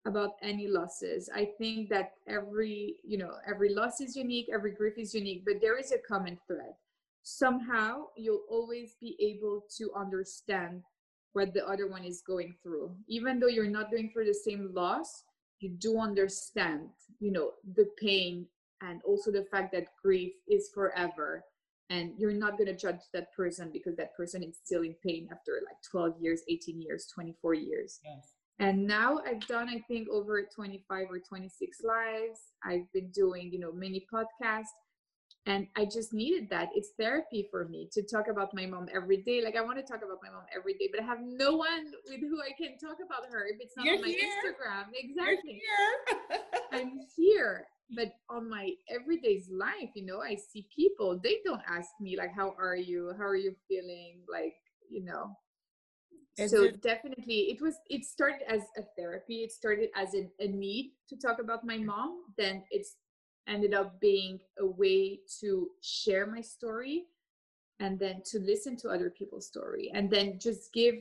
[0.05, 1.29] about any losses.
[1.33, 5.61] I think that every you know every loss is unique every grief is unique but
[5.61, 6.73] there is a common thread.
[7.23, 10.83] Somehow you'll always be able to understand
[11.31, 12.91] what the other one is going through.
[13.07, 15.23] Even though you're not going through the same loss
[15.59, 16.89] you do understand
[17.19, 18.45] you know the pain
[18.81, 21.45] and also the fact that grief is forever
[21.89, 25.27] and you're not going to judge that person because that person is still in pain
[25.31, 27.99] after like 12 years 18 years 24 years.
[28.03, 28.33] Yes.
[28.59, 32.39] and now i've done i think over 25 or 26 lives.
[32.63, 34.75] I've been doing you know many podcasts
[35.45, 36.69] and i just needed that.
[36.77, 39.41] It's therapy for me to talk about my mom every day.
[39.43, 41.83] Like i want to talk about my mom every day but i have no one
[42.07, 44.29] with who i can talk about her if it's not You're on my here.
[44.37, 44.85] instagram.
[45.05, 45.59] Exactly.
[45.65, 46.49] here.
[46.77, 47.65] i'm here
[47.95, 52.33] but on my everyday's life you know i see people they don't ask me like
[52.33, 53.13] how are you?
[53.17, 54.21] How are you feeling?
[54.31, 54.55] Like
[54.89, 55.37] you know.
[56.37, 60.27] Is so it- definitely it was it started as a therapy it started as a,
[60.39, 61.85] a need to talk about my mm.
[61.85, 62.95] mom then it's
[63.47, 67.03] ended up being a way to share my story
[67.79, 70.95] and then to listen to other people's story and then just give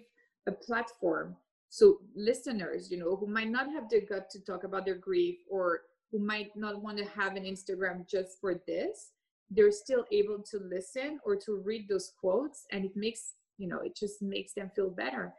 [0.49, 1.37] a platform.
[1.71, 5.37] So listeners you know who might not have the gut to talk about their grief
[5.49, 9.11] or who might not want to have an instagram just for this
[9.51, 13.81] they're still able to listen or to read those quotes and it makes you know
[13.81, 15.35] it just makes them feel better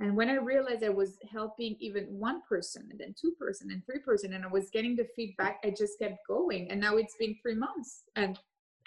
[0.00, 3.84] and when I realized I was helping even one person and then two person and
[3.84, 6.70] three person and I was getting the feedback, I just kept going.
[6.70, 8.38] And now it's been three months and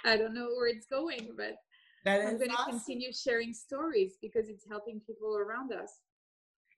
[0.05, 1.57] I don't know where it's going, but
[2.05, 2.79] I'm going to awesome.
[2.79, 5.99] continue sharing stories because it's helping people around us.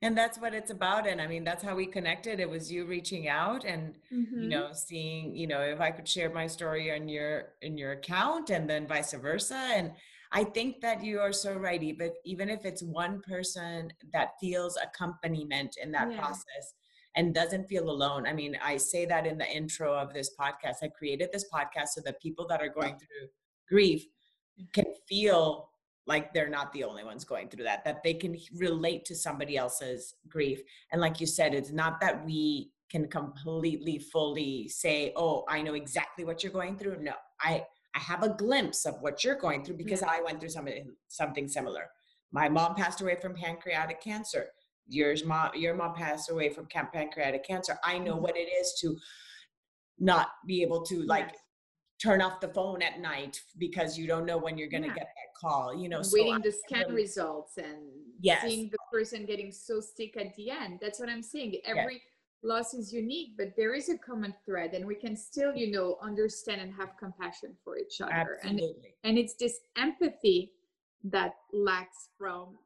[0.03, 2.85] And that's what it's about and i mean that's how we connected it was you
[2.85, 4.43] reaching out and mm-hmm.
[4.43, 7.93] you know seeing you know if i could share my story on your in your
[7.93, 9.91] account and then vice versa and
[10.33, 14.77] i think that you are so right even even if it's one person that feels
[14.83, 16.19] accompaniment in that yeah.
[16.19, 16.73] process
[17.15, 20.77] and doesn't feel alone i mean i say that in the intro of this podcast
[20.83, 23.27] i created this podcast so that people that are going through
[23.69, 24.05] grief
[24.73, 25.69] can feel
[26.05, 29.57] like they're not the only ones going through that that they can relate to somebody
[29.57, 30.61] else's grief.
[30.91, 35.73] And like you said it's not that we can completely fully say oh i know
[35.73, 37.01] exactly what you're going through.
[37.01, 37.63] No i
[37.95, 41.47] i have a glimpse of what you're going through because i went through something something
[41.47, 41.85] similar.
[42.31, 44.47] My mom passed away from pancreatic cancer.
[44.87, 47.77] Yours mom your mom passed away from pancreatic cancer.
[47.83, 48.23] I know mm-hmm.
[48.23, 48.97] what it is to
[49.99, 51.33] not be able to like
[52.03, 54.95] turn off the phone at night because you don't know when you're going to yeah.
[54.95, 57.77] get that call you know waiting so the scan really, results and
[58.19, 58.43] yes.
[58.43, 62.01] seeing the person getting so sick at the end that's what i'm saying every yes.
[62.43, 65.97] loss is unique but there is a common thread and we can still you know
[66.01, 68.95] understand and have compassion for each other Absolutely.
[69.03, 70.51] and and it's this empathy
[71.03, 72.57] that lacks from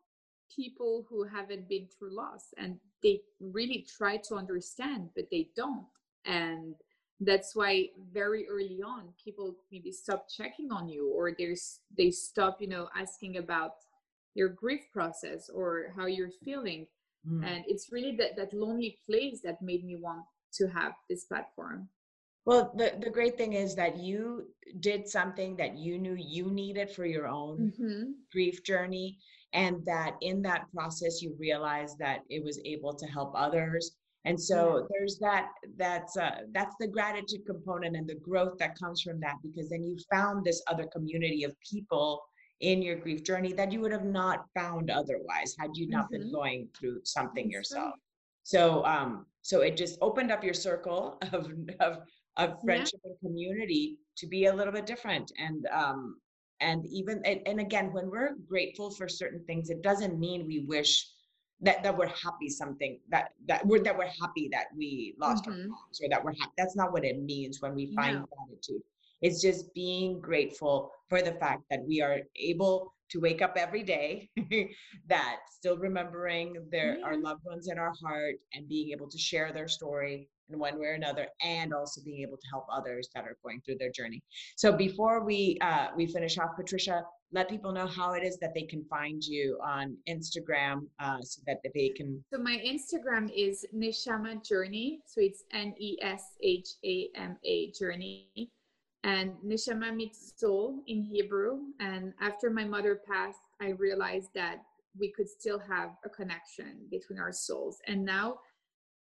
[0.56, 5.86] people who haven't been through loss and they really try to understand but they don't
[6.26, 6.76] and
[7.22, 12.58] that's why very early on people maybe stop checking on you or there's they stop
[12.62, 13.72] you know asking about
[14.36, 16.86] your grief process or how you're feeling
[17.28, 17.44] mm.
[17.44, 21.90] and it's really that that lonely place that made me want to have this platform
[22.46, 24.46] well the, the great thing is that you
[24.80, 28.12] did something that you knew you needed for your own mm-hmm.
[28.32, 29.18] grief journey
[29.54, 33.96] and that in that process you realized that it was able to help others
[34.28, 35.48] and so there's that
[35.78, 39.84] that's uh, that's the gratitude component and the growth that comes from that because then
[39.84, 42.22] you found this other community of people
[42.60, 46.24] in your grief journey that you would have not found otherwise had you not mm-hmm.
[46.24, 48.02] been going through something that's yourself right.
[48.44, 51.50] so um so it just opened up your circle of
[51.80, 52.00] of
[52.36, 53.12] of friendship yeah.
[53.12, 56.18] and community to be a little bit different and um
[56.60, 60.66] and even and, and again when we're grateful for certain things it doesn't mean we
[60.68, 61.08] wish
[61.62, 65.62] that that we're happy something that that we're that we're happy that we lost mm-hmm.
[65.62, 68.82] our moms or that we're happy that's not what it means when we find gratitude
[69.22, 73.84] it's just being grateful for the fact that we are able to wake up every
[73.84, 74.30] day
[75.08, 77.06] that still remembering their yeah.
[77.06, 80.80] our loved ones in our heart and being able to share their story in one
[80.80, 83.92] way or another and also being able to help others that are going through their
[83.92, 84.22] journey.
[84.56, 88.54] So before we uh, we finish off patricia let people know how it is that
[88.54, 93.66] they can find you on instagram uh, so that they can so my instagram is
[93.76, 96.12] neshama journey so it's n-e-s-h-a-m-a
[97.78, 98.50] journey.
[99.04, 104.64] And neshama means soul in hebrew and after my mother passed i realized that
[105.00, 107.80] we could still have a connection between our souls.
[107.88, 108.40] And now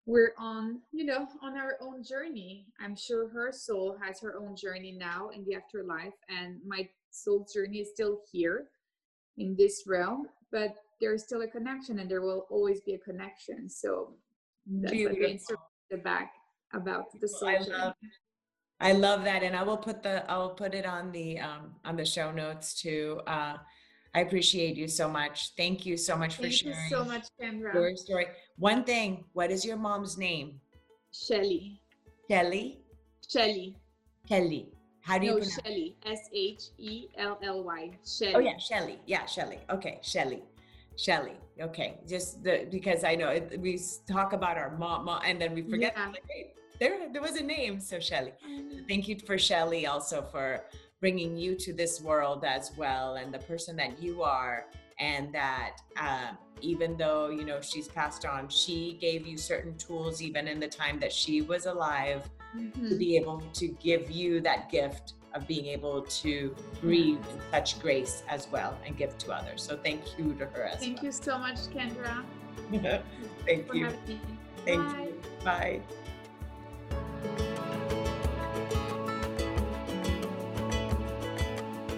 [0.06, 2.66] we're on you know on our own journey.
[2.80, 7.46] I'm sure her soul has her own journey now in the afterlife and my soul
[7.52, 8.68] journey is still here
[9.36, 13.68] in this realm but there's still a connection and there will always be a connection.
[13.68, 14.14] So
[14.66, 15.22] that's Beautiful.
[15.22, 15.40] like
[15.90, 16.34] the back
[16.72, 17.94] about the soul I love,
[18.80, 21.96] I love that and i will put the i'll put it on the um on
[21.96, 23.20] the show notes too.
[23.26, 23.56] Uh
[24.14, 25.52] I appreciate you so much.
[25.56, 26.76] Thank you so much Thank for sharing.
[26.76, 27.74] Thank you so much, Kendra.
[27.74, 28.26] Your story.
[28.58, 30.60] One thing, what is your mom's name?
[31.12, 31.80] Shelly.
[32.28, 32.80] Kelly?
[33.26, 33.76] Shelly.
[34.28, 34.68] Kelly.
[35.00, 35.96] How do you no, pronounce Shelly.
[36.04, 37.90] S H E L L Y.
[37.92, 38.34] Oh, Shelly.
[38.34, 38.98] Oh yeah, Shelly.
[39.06, 39.58] Yeah, Shelly.
[39.70, 40.42] Okay, Shelly.
[40.96, 41.36] Shelly.
[41.60, 45.54] Okay, just the because I know it, we talk about our mom, mom and then
[45.54, 45.94] we forget.
[45.96, 46.08] Yeah.
[46.08, 47.80] Like, hey, there, there was a name.
[47.80, 48.32] So Shelly.
[48.88, 50.64] Thank you for Shelly also for
[51.02, 54.66] bringing you to this world as well and the person that you are.
[54.98, 56.30] And that uh,
[56.60, 60.68] even though you know she's passed on she gave you certain tools even in the
[60.68, 62.88] time that she was alive mm-hmm.
[62.88, 67.80] to be able to give you that gift of being able to grieve in such
[67.80, 69.62] grace as well and give to others.
[69.62, 71.06] So thank you to her as thank well.
[71.06, 72.22] you so much kendra.
[73.44, 73.88] Thank you.
[74.64, 75.02] thank Bye.
[75.02, 75.80] you bye